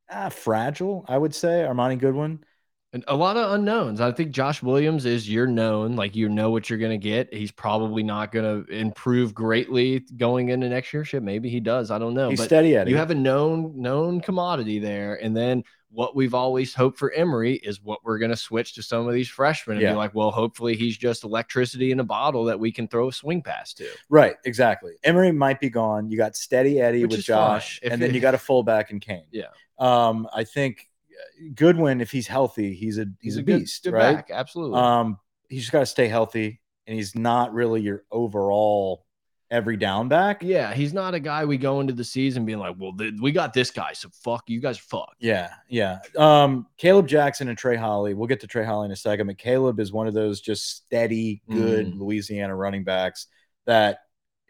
[0.09, 2.43] ah, fragile, I would say, Armoni Goodwin.
[2.91, 4.01] And a lot of unknowns.
[4.01, 7.31] I think Josh Williams is you're known, like you know what you're going to get.
[7.31, 11.05] He's probably not going to improve greatly going into next year.
[11.05, 11.91] Shit, maybe he does.
[11.91, 12.29] I don't know.
[12.29, 12.89] He's but steady Eddie.
[12.89, 17.55] you have a known known commodity there, and then what we've always hoped for Emery
[17.63, 19.91] is what we're going to switch to some of these freshmen and Yeah.
[19.93, 23.13] be like, well, hopefully he's just electricity in a bottle that we can throw a
[23.13, 23.87] swing pass to.
[24.09, 24.93] right, exactly.
[25.03, 26.09] Emery might be gone.
[26.09, 27.25] You got steady Eddie Which with.
[27.25, 29.25] Josh, and then you got a fullback in Kane.
[29.31, 29.45] Yeah.
[29.79, 30.88] Um, I think
[31.55, 34.15] Goodwin, if he's healthy, he's a he's, a, good- beast, good right?
[34.15, 34.79] back, absolutely.
[34.79, 35.17] Um,
[35.49, 39.05] he's just got to stay healthy, and he's not really your overall
[39.51, 40.43] every down back.
[40.43, 43.31] yeah, he's not a guy we go into the season being like, well, th- we
[43.31, 45.15] got this guy, so fuck you guys, fuck.
[45.19, 45.97] Yeah, yeah.
[46.15, 48.13] Um, Kaleb Jackson and Trey Holly.
[48.13, 50.69] We'll get to Trey Holly in a second, but Kaleb is one of those just
[50.85, 51.97] steady, good Mm.
[51.99, 53.25] Louisiana running backs
[53.65, 54.01] that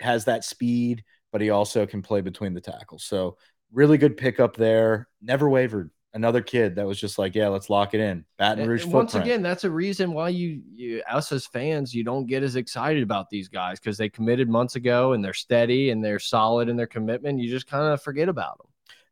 [0.02, 3.06] has that speed, but he also can play between the tackles.
[3.06, 3.38] So
[3.72, 5.08] really good pickup there.
[5.22, 5.92] Never wavered.
[6.14, 8.26] Another kid that was just like, yeah, let's lock it in.
[8.40, 11.94] Baton And- Rouge and once again, that's a reason why you, you us as fans,
[11.94, 15.34] you don't get as excited about these guys because they committed months ago and they're
[15.36, 17.40] steady and they're solid in their commitment.
[17.40, 18.68] You just kind of forget about them.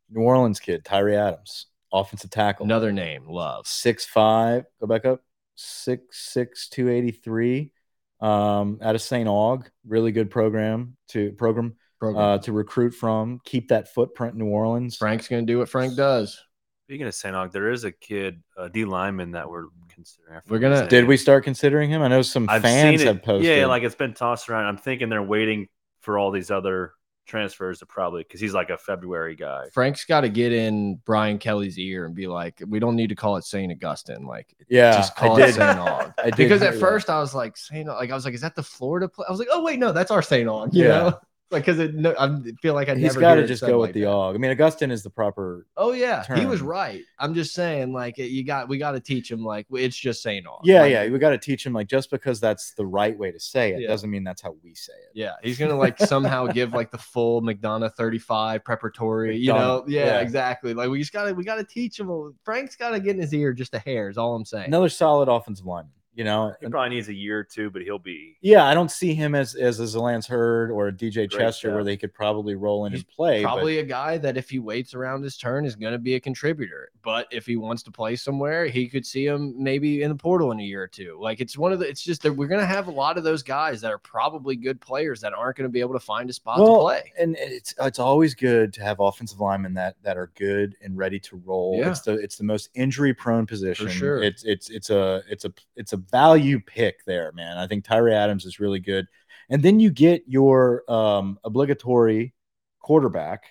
[0.09, 2.65] New Orleans kid, Tyree Adams, offensive tackle.
[2.65, 3.67] Another name, love.
[3.67, 4.65] six five.
[4.81, 5.21] Go back up.
[5.55, 7.73] Six six two eighty three.
[8.21, 9.27] Um, out of St.
[9.27, 12.23] Aug, really good program to program Program.
[12.23, 13.39] uh, to recruit from.
[13.43, 14.97] Keep that footprint in New Orleans.
[14.97, 16.41] Frank's going to do what Frank does.
[16.87, 17.35] Speaking of St.
[17.35, 20.39] Aug, there is a kid, uh, D lineman that we're considering.
[20.47, 22.01] We're gonna- Did we start considering him?
[22.01, 23.57] I know some I've fans have posted.
[23.57, 24.67] Yeah, like it's been tossed around.
[24.67, 25.67] I'm thinking they're waiting
[25.99, 26.93] for all these other
[27.25, 29.65] transfers to probably because he's like a February guy.
[29.73, 33.15] Frank's got to get in Brian Kelly's ear and be like, we don't need to
[33.15, 33.69] call it St.
[33.69, 34.25] Augustine.
[34.25, 35.49] Like, yeah, just I call did.
[35.49, 35.77] it St.
[35.79, 36.13] Aug.
[36.19, 36.79] I did Because hear at that.
[36.79, 37.85] first I was like, St.
[37.89, 37.97] Aug.
[37.97, 39.25] Like, I was like, is that the Florida play?
[39.27, 40.47] I was like, oh, wait, no, that's our St.
[40.47, 40.73] Aug.
[40.73, 40.87] You Yeah.
[40.87, 41.19] know?
[41.49, 42.27] Like, because it, no, I
[42.61, 44.07] feel like I he's never got to just go like with the that.
[44.07, 44.35] Aug.
[44.35, 45.65] I mean, Augustine is the proper.
[45.77, 47.01] Oh yeah, he was right.
[47.19, 50.43] I'm just saying, like you got, we got to teach him, like it's just saying
[50.43, 50.59] Aug.
[50.65, 51.07] Yeah, Like, yeah.
[51.09, 53.79] We got to teach him like just because that's the right way to say it
[53.81, 53.87] Yeah.
[53.87, 55.11] doesn't mean that's how we say it.
[55.13, 55.33] yeah.
[55.41, 59.37] He's gonna like somehow give like the full McDonough 35 preparatory.
[59.37, 60.19] You know, yeah, yeah.
[60.19, 60.73] exactly.
[60.73, 62.35] Like we just gotta, we gotta teach him.
[62.43, 64.09] Frank's got to get in his ear just a hair.
[64.09, 64.65] Is all I'm saying.
[64.65, 65.93] Another solid offensive lineman.
[66.17, 68.37] You know, He probably needs a year or two, but he'll be.
[68.41, 71.31] Yeah, I don't see him as as, as a Lance Heard or a DJ Great
[71.31, 73.43] Chester where they could probably roll in He's and play.
[73.43, 76.15] but- Probably a guy that if he waits around his turn is going to be
[76.15, 76.89] a contributor.
[77.03, 80.51] But if he wants to play somewhere, he could see him maybe in the portal
[80.51, 81.17] in a year or two.
[81.21, 83.23] Like it's one of the, it's just that we're going to have a lot of
[83.23, 86.29] those guys that are probably good players that aren't going to be able to find
[86.29, 87.13] a spot to play.
[87.19, 91.19] and it's it's always good to have offensive linemen that that are good and ready
[91.19, 91.77] to roll.
[91.79, 91.91] Yeah.
[91.91, 93.85] It's the it's the most injury prone position.
[93.87, 94.23] For sure.
[94.23, 97.57] It's it's it's a it's a it's a value pick there, man.
[97.57, 99.07] I think Tyree Adams is really good.
[99.49, 102.33] And then you get your um obligatory
[102.79, 103.43] quarterback,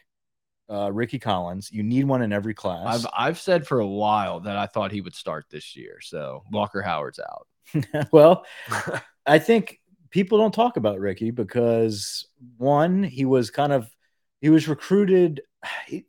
[0.70, 1.70] uh Rickie Collins.
[1.72, 3.04] You need one in every class.
[3.04, 5.98] I've I've said for a while that I thought he would start this year.
[6.00, 7.46] So Walker Howard's out.
[8.12, 8.44] well,
[9.26, 9.80] I think
[10.10, 12.26] people don't talk about Rickie because
[12.56, 13.88] one, he was kind of
[14.40, 15.42] he was recruited.
[15.86, 16.06] He,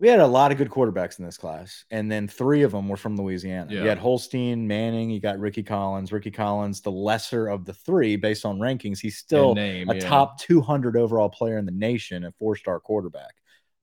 [0.00, 2.88] we had a lot of good quarterbacks in this class, and then three of them
[2.88, 3.72] were from Louisiana.
[3.72, 6.12] You had Holstein, Manning, you got Rickie Collins.
[6.12, 10.00] Rickie Collins, the lesser of the three based on rankings, he's still name, a yeah.
[10.00, 13.34] top 200 overall player in the nation, a four star quarterback,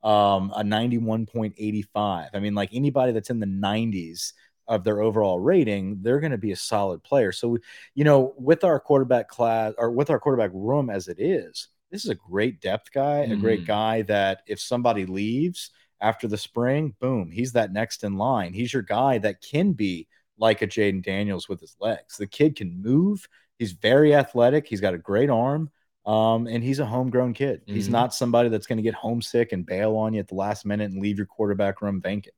[0.03, 2.29] um, a 91.85.
[2.33, 4.33] I mean, like anybody that's in the 90s
[4.67, 7.31] of their overall rating, they're going to be a solid player.
[7.31, 7.57] So,
[7.95, 12.03] you know, with our quarterback class or with our quarterback room as it is, this
[12.05, 13.67] is a great depth guy, a great Mhm.
[13.67, 15.71] guy that if somebody leaves
[16.01, 18.53] after the spring, boom, he's that next in line.
[18.53, 22.17] He's your guy that can be like a Jayden Daniels with his legs.
[22.17, 23.27] The kid can move.
[23.59, 24.67] He's very athletic.
[24.67, 25.69] He's got a great arm.
[26.03, 27.61] Um, and he's a homegrown kid.
[27.67, 27.91] He's Mhm.
[27.91, 30.89] not somebody that's going to get homesick and bail on you at the last minute
[30.91, 32.33] and leave your quarterback room vacant.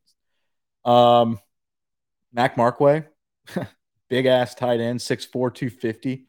[0.83, 1.39] Um,
[2.33, 3.07] Mac Markway,
[4.09, 6.27] big ass tight end, 6'4, 250.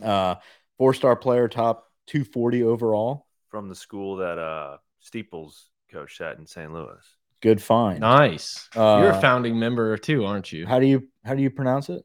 [0.00, 0.36] Uh,
[0.78, 3.26] four star player, top 240 overall.
[3.48, 6.72] from the school that uh Steeples coached at in St.
[6.72, 6.98] Louis.
[7.42, 8.00] Good find.
[8.00, 8.68] Nice.
[8.74, 10.66] You're a Uh, founding member too, aren't you?
[10.66, 12.04] How do you how do you pronounce it?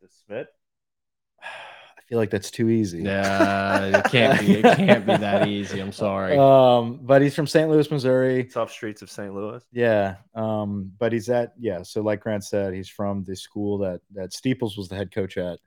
[0.00, 0.46] The Smith?
[1.42, 3.02] I feel like that's too easy.
[3.02, 4.54] Yeah, it can't be.
[4.60, 5.80] It can't be that easy.
[5.80, 6.36] I'm sorry.
[6.76, 7.68] Um, but he's from St.
[7.68, 8.44] Louis, Missouri.
[8.44, 9.34] Tough streets of St.
[9.34, 9.60] Louis.
[9.72, 10.16] Yeah.
[10.34, 11.82] Um, but he's at yeah.
[11.82, 15.36] So like Grant said, he's from the school that that Steeples was the head coach
[15.36, 15.58] at.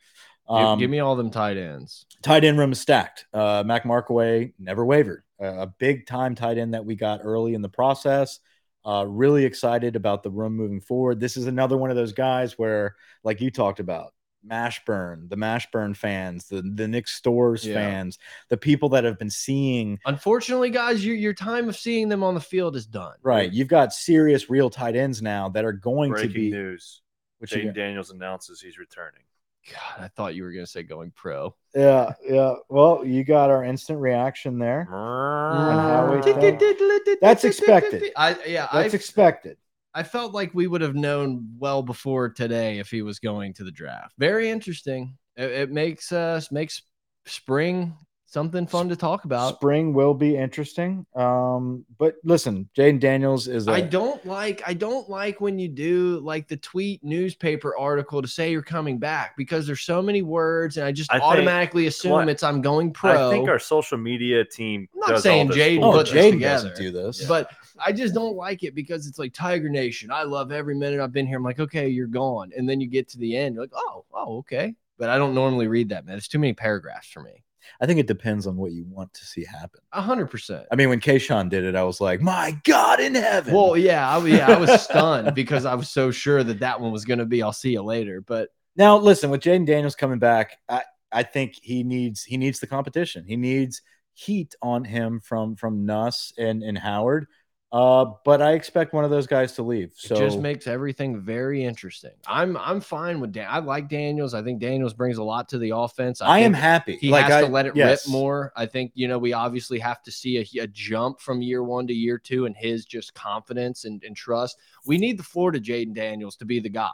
[0.47, 2.05] Give- Um, give, me all them tight ends.
[2.23, 3.25] tight end room is stacked.
[3.33, 5.23] Uh, Mac Markway never wavered.
[5.39, 8.39] A big time tight end that we got early in the process.
[8.85, 11.19] Uh, really excited about the room moving forward.
[11.19, 14.13] This is another one of those guys where, like you talked about,
[14.49, 17.73] Mashburn, the Mashburn fans, the the Nick Stores Yeah.
[17.73, 18.17] fans,
[18.49, 19.99] the people that have been seeing.
[20.05, 23.15] Unfortunately, guys, your your time of seeing them on the field is done.
[23.21, 26.49] Right, you've got serious, real tight ends now that are going Breaking to be.
[26.51, 27.01] news.
[27.39, 27.73] What you Jayden?
[27.75, 29.23] Daniels announces he's returning.
[29.69, 31.55] God, I thought you were gonna say going pro.
[31.75, 32.55] Yeah, yeah.
[32.69, 34.87] Well, you got our instant reaction there.
[34.89, 38.11] how we think- That's expected.
[38.15, 39.57] I yeah, I That's expected.
[39.93, 43.63] I felt like we would have known well before today if he was going to
[43.63, 44.13] the draft.
[44.17, 45.17] Very interesting.
[45.35, 46.81] It, it makes us makes
[47.25, 47.95] spring
[48.29, 49.55] something fun to talk about.
[49.55, 51.05] Spring will be interesting.
[51.15, 55.67] Um, but listen, Jayden Daniels is a I don't like I don't like when you
[55.67, 60.21] do like the tweet newspaper article to say you're coming back because there's so many
[60.21, 63.29] words and I just I think- automatically assume What- it's I'm going pro.
[63.29, 64.87] I think our social media team.
[64.93, 66.13] I'm not does all saying this Jayden for Oh, put us.
[66.13, 67.25] Jayden doesn't do this.
[67.25, 67.51] but
[67.83, 70.11] I just don't like it because it's like Tiger Nation.
[70.11, 71.37] I love every minute I've been here.
[71.37, 72.51] I'm like, okay, you're gone.
[72.55, 74.75] And then you get to the end, you're like, oh, oh, okay.
[74.97, 76.17] But I don't normally read that, man.
[76.17, 77.41] It's too many paragraphs for me.
[77.81, 79.81] I think it depends on what you want to see happen.
[79.93, 80.65] A hundred percent.
[80.71, 83.53] I mean, when Kayshon did it, I was like, my God in heaven.
[83.53, 86.91] Well, yeah, I, yeah, I was stunned because I was so sure that that one
[86.91, 87.41] was going to be.
[87.43, 88.21] I'll see you later.
[88.21, 92.59] But now listen, with Jayden Daniels coming back, I, I think he needs he needs
[92.59, 93.25] the competition.
[93.25, 93.81] He needs
[94.13, 97.27] heat on him from from Nuss and, and Howard.
[97.71, 99.93] Uh, but I expect one of those guys to leave.
[99.95, 102.13] So it just makes everything very interesting.
[102.25, 103.47] I'm I'm fine with Dan.
[103.47, 104.33] I like Daniels.
[104.33, 106.19] I think Daniels brings a lot to the offense.
[106.19, 106.97] I, am happy.
[106.99, 108.07] He like has I, to let it yes.
[108.07, 108.51] rip more.
[108.55, 111.85] I think you know we obviously have to see a, a jump from year one
[111.87, 114.57] to year two, and his just confidence and, and trust.
[114.87, 116.89] We need the Florida Jayden Daniels to be the guy.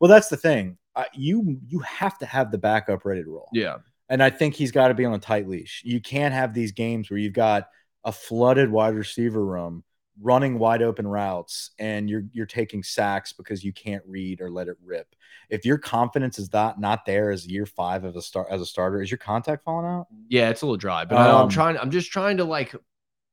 [0.00, 0.76] Well, that's the thing.
[0.96, 3.48] Uh, you you have to have the backup ready to roll.
[3.52, 3.76] Yeah,
[4.08, 5.82] And I think he's got to be on a tight leash.
[5.84, 7.68] You can't have these games where you've got
[8.02, 9.84] a flooded wide receiver room
[10.20, 14.68] running wide open routes and you're you're taking sacks because you can't read or let
[14.68, 15.14] it rip.
[15.50, 18.66] If your confidence is not not there as year 5 of a start as a
[18.66, 20.06] starter, is your contact falling out?
[20.28, 21.78] yeah, it's a little dry, but Um, I'm trying.
[21.78, 22.74] I'm just trying to like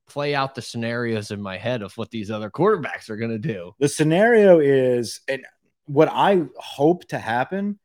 [0.08, 3.40] play out the scenarios in my head of what these other quarterbacks are going to
[3.40, 3.74] do.
[3.80, 5.46] The scenario is and
[5.86, 7.80] what I hope to happen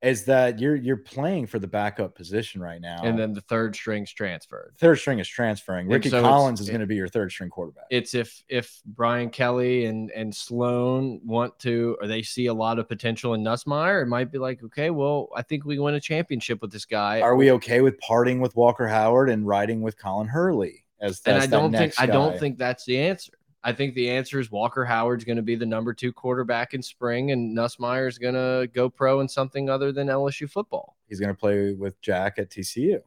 [0.00, 3.02] is that you're you're playing for the backup position right now.
[3.02, 4.74] And then the third string's transferred.
[4.78, 5.88] third string is transferring.
[5.88, 7.86] Rickie so Collins is it- going to be your third string quarterback.
[7.90, 12.78] it's if if Brian Kelly and and Sloan want to or they see a lot
[12.78, 16.00] of potential in Nussmeier, it might be like, okay, well, I think we win a
[16.00, 17.20] championship with this guy.
[17.20, 21.38] Are we okay with parting with Walker Howard and riding with Colin Hurley as, and
[21.38, 23.32] I don't think I don't think that's the answer.
[23.64, 26.82] I think the answer is Walker Howard's going to be the number two quarterback in
[26.82, 30.96] spring, and Nussmeier is going to go pro in something other than LSU football.
[31.08, 33.00] he's going to play with Jack at TCU.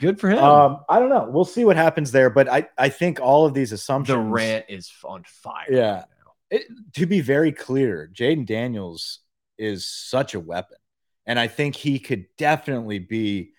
[0.00, 0.38] Good for him.
[0.38, 1.28] Um, I don't know.
[1.30, 4.16] We'll see what happens there, but I, I think all of these assumptions.
[4.16, 5.66] the rant is on fire.
[5.70, 5.92] Yeah.
[5.94, 6.04] right
[6.52, 9.20] it, to be very clear, Jayden Daniels
[9.58, 10.76] is such a weapon,
[11.26, 13.54] and I think he could definitely be.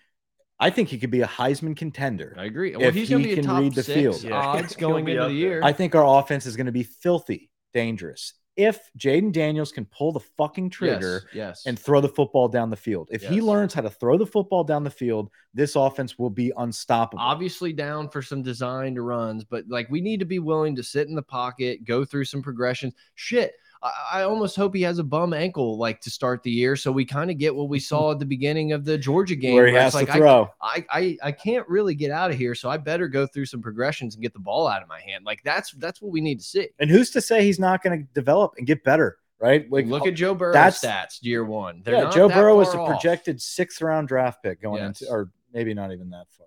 [0.64, 2.34] I think he could be a Heisman contender.
[2.38, 2.74] I agree.
[2.74, 4.22] Well, If he's going to he be a can top read the six field.
[4.22, 4.34] Yeah.
[4.34, 5.60] odds going into the year.
[5.62, 10.12] I think our offense is going to be filthy dangerous if Jayden Daniels can pull
[10.12, 11.66] the fucking trigger Yes, yes.
[11.66, 13.08] and throw the football down the field.
[13.10, 16.52] If he learns how to throw the football down the field, this offense will be
[16.56, 17.20] unstoppable.
[17.22, 21.08] obviously down for some designed runs, but like we need to be willing to sit
[21.08, 22.94] in the pocket, go through some progressions.
[23.16, 23.54] Shit.
[23.84, 26.90] I, I almost hope he has a bum ankle like to start the year, so
[26.90, 27.84] we kind of get what we mm-hmm.
[27.84, 30.48] saw at the beginning of the Georgia game, where he it's has like to throw.
[30.60, 33.62] I, I I can't really get out of here, so I better go through some
[33.62, 35.24] progressions and get the ball out of my hand.
[35.24, 36.68] Like that's that's what we need to see.
[36.78, 39.70] And who's to say he's not going to develop and get better right?
[39.70, 41.82] Like Look at Joe Burrow's that's- stats year one.
[41.84, 42.88] They're yeah, Joe Burrow was a off.
[42.88, 45.02] projected sixth round draft pick going Yes.
[45.02, 46.46] into, or maybe not even that far.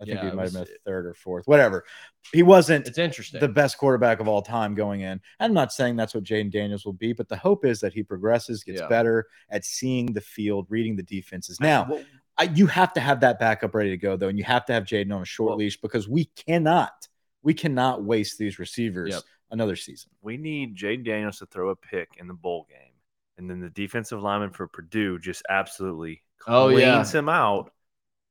[0.00, 1.84] I think Yeah, he it might have was- been eh a third or fourth, whatever.
[2.32, 3.40] He wasn't It's interesting.
[3.40, 5.20] the best quarterback of all time going in.
[5.40, 8.02] I'm not saying that's what Jayden Daniels will be, but the hope is that he
[8.02, 8.88] progresses, gets Yeah.
[8.88, 11.60] better at seeing the field, reading the defenses.
[11.60, 11.98] Now,
[12.36, 14.74] I, you have to have that backup ready to go though, and you have to
[14.74, 17.08] have Jayden on a short Well- leash because we cannot,
[17.42, 19.22] we cannot waste these receivers Yep.
[19.50, 20.10] another season.
[20.20, 22.92] we need Jayden Daniels to throw a pick in the bowl game,
[23.38, 27.18] and then the defensive lineman for Purdue just absolutely Oh, cleans yeah.
[27.18, 27.72] him out,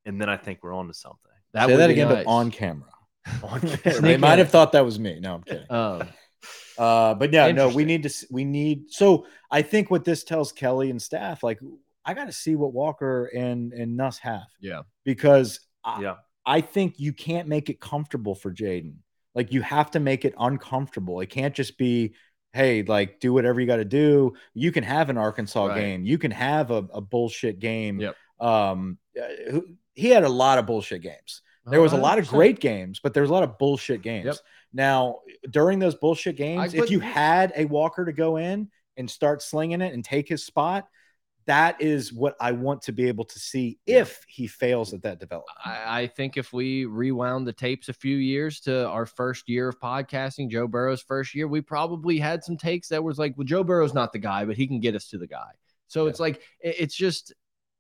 [0.06, 1.32] and then I think we're on to something.
[1.56, 2.24] That Say would that be again, nice.
[2.26, 2.90] but on camera.
[3.44, 4.02] On camera.
[4.02, 5.20] they might have thought that was me.
[5.20, 5.72] No, I'm kidding.
[5.72, 6.08] Um,
[6.78, 8.28] Uh, but yeah, no, we need to.
[8.30, 8.92] We need.
[8.92, 11.60] So I think what this tells Kelly and staff, like,
[12.04, 14.82] I got to see what Walker and and Nuss have yeah.
[15.06, 18.96] because I, yeah, I think you can't make it comfortable for Jayden.
[19.34, 21.22] Like you have to make it uncomfortable.
[21.22, 22.14] It can't just be,
[22.52, 24.34] hey, like do whatever you got to do.
[24.54, 25.80] You can have an Arkansas Right.
[25.80, 26.06] game.
[26.06, 28.02] You can have a, a bullshit game.
[28.02, 28.16] Yep.
[28.42, 29.60] Um, uh,
[29.94, 31.42] he had a lot of bullshit games.
[31.68, 32.30] There was a lot of 100%.
[32.30, 34.26] great games, but there was a lot of bullshit games.
[34.26, 34.36] Yep.
[34.74, 39.42] Now, during those bullshit games, if you had a Walker to go in and start
[39.42, 40.88] slinging it and take his spot,
[41.48, 44.00] that is what I want to be able to see Yeah.
[44.02, 45.58] if he fails at that development.
[45.64, 49.70] I, I think if we rewound the tapes a few years to our first year
[49.70, 53.46] of podcasting, Joe Burrow's first year, we probably had some takes that was like, well,
[53.46, 55.52] Joe Burrow's not the guy, but he can get us to the guy.
[55.88, 57.32] So it's like it- it's just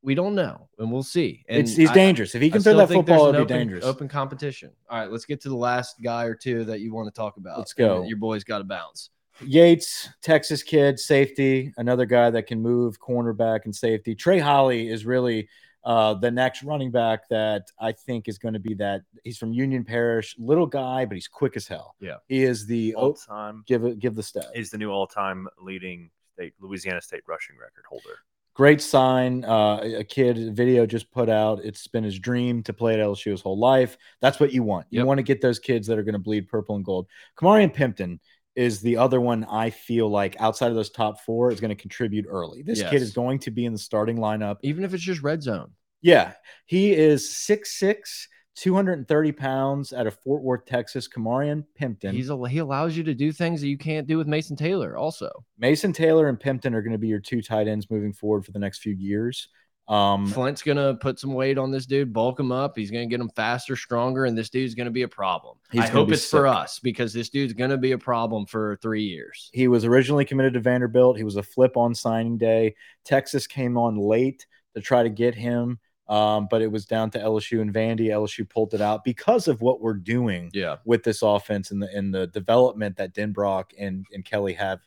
[0.06, 1.44] we don't know, and we'll see.
[1.50, 2.36] And it's he's I- dangerous.
[2.36, 3.84] If he I can throw that football, there's it'd be open- dangerous.
[3.84, 4.72] Open competition.
[4.90, 7.38] All right, let's get to the last guy or two that you want to talk
[7.38, 7.58] about.
[7.58, 8.04] Let's go.
[8.04, 9.10] Your boy's got to bounce.
[9.42, 14.16] Yates, Texas kid, safety, another guy that can move cornerback and safety.
[14.16, 15.50] Trey Holly is really
[15.84, 19.02] uh, the next running back that I think is going to be that.
[19.24, 21.96] He's from Union Parish, little guy, but he's quick as hell.
[22.00, 22.16] Yeah.
[22.28, 24.48] he is the all oh, time give it give the stat.
[24.54, 28.20] He's the new all-time leading state Louisiana state rushing record holder.
[28.56, 29.44] Great sign.
[29.44, 31.60] Uh, a kid video just put out.
[31.66, 33.98] It's been his dream to play at LSU his whole life.
[34.22, 34.88] That's what you want.
[34.90, 35.08] You Yep.
[35.08, 37.08] want to get those kids that are going to bleed purple and gold.
[37.38, 38.20] Kamarian Pimpton
[38.56, 41.82] is the other one I feel like outside of those top four is going to
[41.82, 42.62] contribute early.
[42.62, 44.56] This kid is going to be in the starting lineup.
[44.64, 45.72] Even if it's just red zone.
[46.02, 46.32] Yeah,
[46.66, 51.08] he is 6'6, 230 pounds out of Fort Worth, Texas.
[51.08, 52.14] Kamarian Pimpton.
[52.14, 54.98] He's a, he allows you to do things that you can't do with Mason Taylor.
[54.98, 58.46] Also, Mason Taylor and Pimpton are going to be your two tight ends moving forward
[58.46, 59.50] for the next few years.
[59.88, 62.76] Um, Flint's gonna put some weight on this dude, bulk him up.
[62.76, 65.58] He's gonna get him faster, stronger, and this dude's gonna be a problem.
[65.72, 69.04] He's I hope it's for us because this dude's gonna be a problem for three
[69.04, 69.52] years.
[69.54, 71.18] He was originally committed to Vanderbilt.
[71.18, 72.76] He was a flip on signing day.
[73.04, 77.20] Texas came on late to try to get him, um, but it was down to
[77.20, 78.08] LSU and Vandy.
[78.08, 81.90] LSU pulled it out because of what we're doing Yeah, with this offense and the
[81.96, 84.80] and the development that Denbrock and, and Kelly have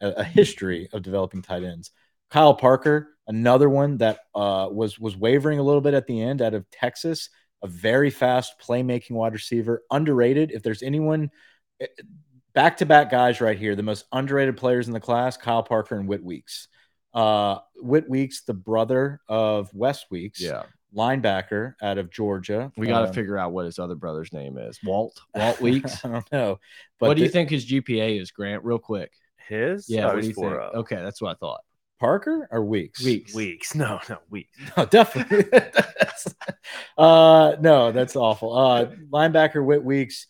[0.00, 1.90] a, a history of developing tight ends.
[2.30, 6.40] Kyle Parker, another one that uh, was was wavering a little bit at the end
[6.40, 7.28] out of Texas,
[7.62, 10.50] a very fast playmaking wide receiver, underrated.
[10.50, 11.30] If there's anyone
[12.54, 15.96] back to back guys right here, the most underrated players in the class, Kyle Parker
[15.96, 16.68] and Whit Weeks.
[17.14, 20.62] Uh, Whit Weeks, the brother of West Weeks, yeah.
[20.96, 22.72] linebacker out of Georgia.
[22.76, 24.78] We got to Um, figure out what his other brother's name is.
[24.84, 25.20] Walt.
[25.34, 26.04] Walt Weeks.
[26.04, 26.58] I don't know.
[26.98, 28.64] But what do you think his GPA is, Grant?
[28.64, 29.12] Real quick.
[29.48, 30.04] His Yeah.
[30.10, 30.46] oh, what do you think?
[30.46, 30.74] 4-0.
[30.76, 31.60] Okay, that's what I thought.
[32.00, 33.04] Parker or Weeks?
[33.04, 33.34] Weeks.
[33.34, 34.58] Weeks, no, no weeks.
[34.76, 35.44] No, definitely.
[36.98, 38.56] uh, no, that's awful.
[38.56, 40.26] Uh, linebacker Whit Weeks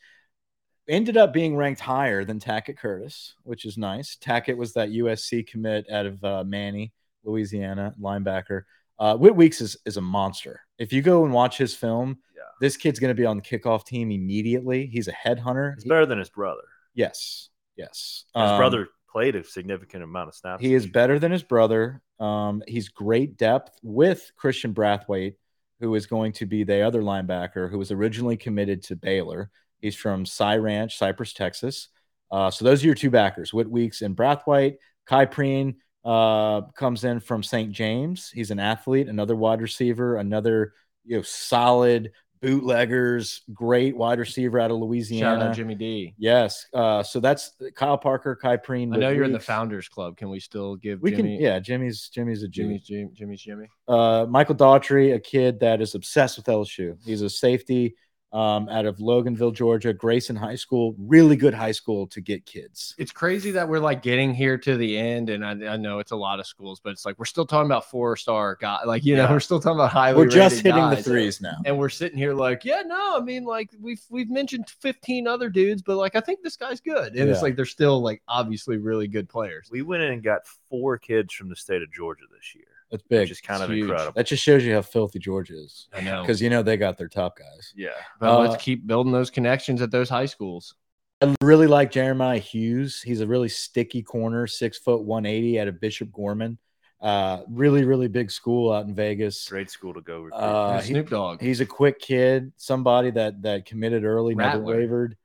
[0.89, 4.17] ended up being ranked higher than Tackett Curtis, which is nice.
[4.17, 6.93] Tackett was that USC commit out of uh, Many,
[7.25, 8.63] Louisiana, linebacker.
[8.99, 10.61] Uh, Whit Weeks is, is a monster.
[10.79, 12.43] If you go and watch his film, Yeah.
[12.61, 14.87] this kid's going to be on the kickoff team immediately.
[14.87, 15.75] He's a headhunter.
[15.75, 16.63] He's better than his brother.
[16.95, 18.25] yes, yes.
[18.35, 20.63] His Um, brother played a significant amount of snaps.
[20.63, 22.01] He is better than his brother.
[22.21, 25.35] Um, he's great depth with Christian Brathwaite,
[25.81, 29.51] who is going to be the other linebacker who was originally committed to Baylor.
[29.83, 31.89] He's from Cy Ranch, Cypress, Texas.
[32.31, 34.77] Uh, so those are your two backers, Whit Weeks and Brathwaite.
[35.05, 35.75] Kai Preen
[36.05, 37.71] uh, comes in from St.
[37.73, 38.31] James.
[38.31, 40.73] He's an athlete, another wide receiver, another
[41.05, 45.41] you know solid bootleggers, great wide receiver out of Louisiana.
[45.41, 46.15] Shout out Jimmy D.
[46.19, 46.67] Yes.
[46.75, 48.93] Uh, so that's Kyle Parker, Kai Preen.
[48.95, 50.17] I know you're in the Founders Club.
[50.17, 51.37] Can we still give We Jimmy?
[51.37, 51.59] can, yeah.
[51.61, 52.79] Jimmy's Jimmy's a Jimmy.
[52.79, 53.67] Jimmy's Jimmy, Jimmy's Jimmy.
[53.87, 56.97] Uh, Michael Daughtry, a kid that is obsessed with LSU.
[57.05, 57.95] He's a safety.
[58.33, 60.95] Um, out of Loganville, Georgia, Grayson High School.
[60.99, 62.95] Really good high school to get kids.
[62.97, 66.13] It's crazy that we're like getting here to the end, and I, I know it's
[66.13, 68.81] a lot of schools, but it's like we're still talking about four star guys.
[68.87, 70.17] Like you know, we're still talking about highly.
[70.19, 71.57] We're just rated hitting the threes now.
[71.67, 75.51] and we're sitting here like, yeah, no, I mean, like we've we've mentioned 15 other
[75.51, 78.79] dudes, but like I think this guy's good, and it's like they're still like obviously
[78.79, 79.69] really good players.
[79.71, 83.03] We went in and got four kids from the state of Georgia this year, That's
[83.03, 83.23] big.
[83.23, 83.89] which is kind It's of huge.
[83.89, 84.13] incredible.
[84.15, 85.89] That just shows you how filthy Georgia is.
[85.93, 87.73] I know, Because you know they got their top guys.
[87.75, 87.89] yeah.
[88.21, 90.77] but uh, let's keep building those connections at those high schools.
[91.21, 93.03] I really like Jeremiah Hughes.
[93.03, 96.59] He's a really sticky corner, six foot one eighty out of Bishop Gorman.
[97.01, 99.49] Uh, really, really big school out in Vegas.
[99.49, 100.39] Great school to go recruit.
[100.39, 101.41] Uh, Snoop Dogg.
[101.41, 105.17] He's a quick kid, somebody that that committed early, never wavered.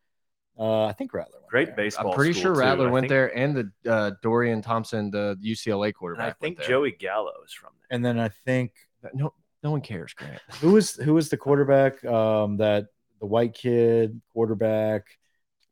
[0.60, 1.39] Uh, I think Rattler.
[1.39, 1.76] went Great there.
[1.76, 2.10] baseball.
[2.12, 2.53] I'm pretty sure.
[2.53, 6.24] Rattler I went think- there, and the uh, Dorian Thompson, the UCLA And quarterback.
[6.24, 6.68] I went think there.
[6.68, 7.95] Joey Gallo is from there.
[7.95, 8.74] And then I think
[9.14, 9.34] No,
[9.64, 10.41] no one cares, Grant.
[10.62, 12.03] who was who was the quarterback?
[12.05, 12.88] Um, that
[13.20, 15.05] the white kid quarterback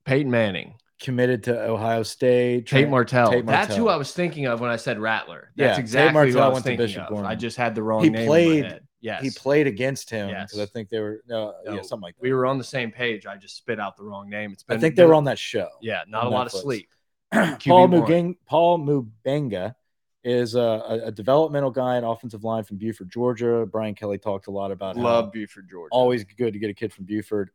[0.05, 2.67] Peyton Manning, committed to Ohio State.
[2.67, 3.31] Tate Tra- Martell.
[3.31, 5.51] Tate That's who I was thinking of when I said Rattler.
[5.55, 7.09] Yeah, That's Tate exactly Martell who I was went to thinking Bishop of.
[7.09, 7.25] Gorman.
[7.31, 8.81] I just had the wrong He name played- in my head.
[9.05, 10.49] Yes, He played against him Yes.
[10.49, 12.23] because I think they were uh, yeah something like that.
[12.23, 13.27] We were on the same page.
[13.27, 14.51] I just spit out the wrong name.
[14.51, 15.69] It's been I think they were on that show.
[15.79, 16.89] Yeah, not a lot of sleep.
[17.31, 17.89] Paul QB1.
[17.91, 19.75] Mugang, Paul Mubenga
[20.23, 23.67] is a, a, developmental guy, an offensive line from Buford, Georgia.
[23.71, 25.89] Brian Kelly talked a lot about Love Buford, Georgia.
[25.91, 27.51] always good to get a kid from Buford.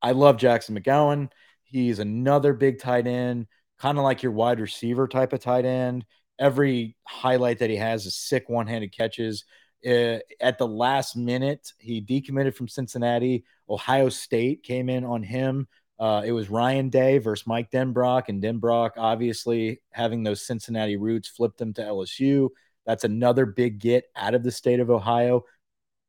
[0.00, 1.30] I love Jackson McGowan.
[1.64, 3.48] He's another big tight end,
[3.80, 6.04] kind of like your wide receiver type of tight end.
[6.38, 9.44] Every highlight that he has is sick one handed catches.
[9.86, 13.44] Uh, at the last minute, he decommitted from Cincinnati.
[13.68, 15.66] Ohio State came in on him.
[15.98, 21.28] Uh, it was Ryan Day versus Mike Denbrock, and Denbrock, obviously having those Cincinnati roots,
[21.28, 22.48] flipped him to LSU.
[22.86, 25.44] That's another big get out of the state of Ohio.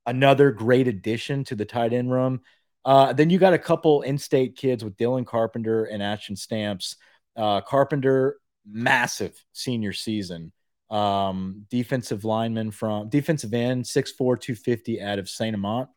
[0.05, 2.41] Another great addition to the tight end room.
[2.85, 6.97] Uh, then you got a couple in-state kids with Dylan Carpenter and Ashton Stamps.
[7.35, 10.51] Uh, Carpenter, massive senior season.
[10.93, 15.89] Um, defensive lineman from defensive end, 6'4", 250 out of Saint Amant.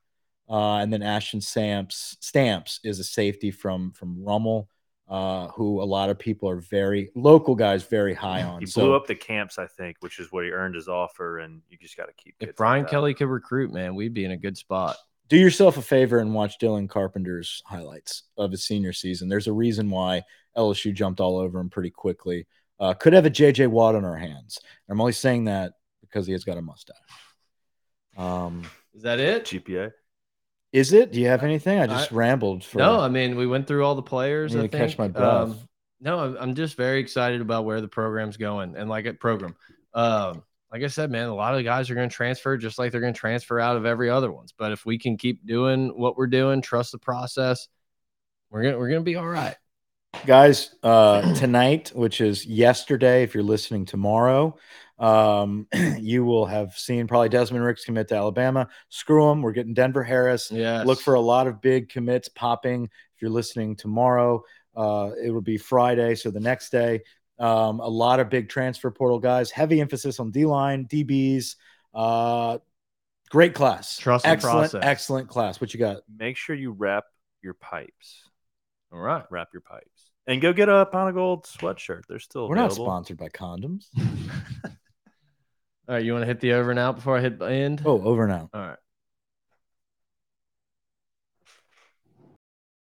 [0.48, 4.68] Uh, and then Ashton Stamps Stamps is a safety from from Rummel,
[5.08, 8.60] uh, who a lot of people are very local guys very high on.
[8.60, 11.40] He So- blew up the camps, I think, which is what he earned his offer,
[11.40, 12.38] and you just got to keep.
[12.38, 12.90] kids If Brian that.
[12.90, 14.96] Kelly could recruit, man, we'd be in a good spot.
[15.28, 19.28] do yourself a favor and watch Dylan Carpenter's highlights of his senior season.
[19.28, 20.22] There's a reason why
[20.56, 22.46] LSU jumped all over him pretty quickly.
[22.78, 24.58] Uh, could have a JJ Watt on our hands.
[24.88, 25.72] I'm only saying that
[26.02, 26.96] because he has got a mustache.
[28.16, 28.64] Um,
[28.94, 29.44] Is that it?
[29.44, 29.92] GPA.
[30.72, 31.12] is it?
[31.12, 31.78] Do you have anything?
[31.78, 32.78] I just I- rambled for.
[32.78, 34.54] No, I mean we went through all the players.
[34.54, 35.50] Need I to catch my breath.
[35.50, 35.58] Um,
[36.00, 39.56] no, I'm, I'm just very excited about where the program's going and like a program.
[39.94, 42.78] Um, like I said, man, a lot of the guys are going to transfer just
[42.78, 44.52] like they're going to transfer out of every other ones.
[44.56, 47.68] But if we can keep doing what we're doing, trust the process,
[48.50, 49.56] we're gonna we're gonna be all right.
[50.24, 54.56] Guys uh tonight which is yesterday if you're listening tomorrow
[54.98, 55.66] um
[55.98, 58.68] you will have seen probably desmond ricks commit to alabama.
[58.88, 59.42] Screw him.
[59.42, 60.50] We're getting denver harris.
[60.50, 64.42] Yeah, look for a lot of big commits popping if you're listening tomorrow.
[64.74, 67.02] Uh it will be friday so the next day.
[67.38, 69.50] Um a lot of big transfer portal guys.
[69.50, 71.56] Heavy emphasis on d-line dbs
[71.94, 72.58] uh
[73.30, 73.98] great class.
[73.98, 74.80] Trust the excellent process.
[74.82, 75.60] excellent class.
[75.60, 75.98] What you got?
[76.18, 77.04] Make sure you wrap
[77.42, 78.22] your pipes.
[78.92, 79.24] all right.
[79.30, 79.95] Wrap your pipes,
[80.26, 82.02] and go get a Pod of Geauxld sweatshirt.
[82.08, 83.86] They're still we're not sponsored by condoms
[85.88, 87.82] All right, you want to hit the over now before I hit the end?
[87.84, 88.78] oh over now All right.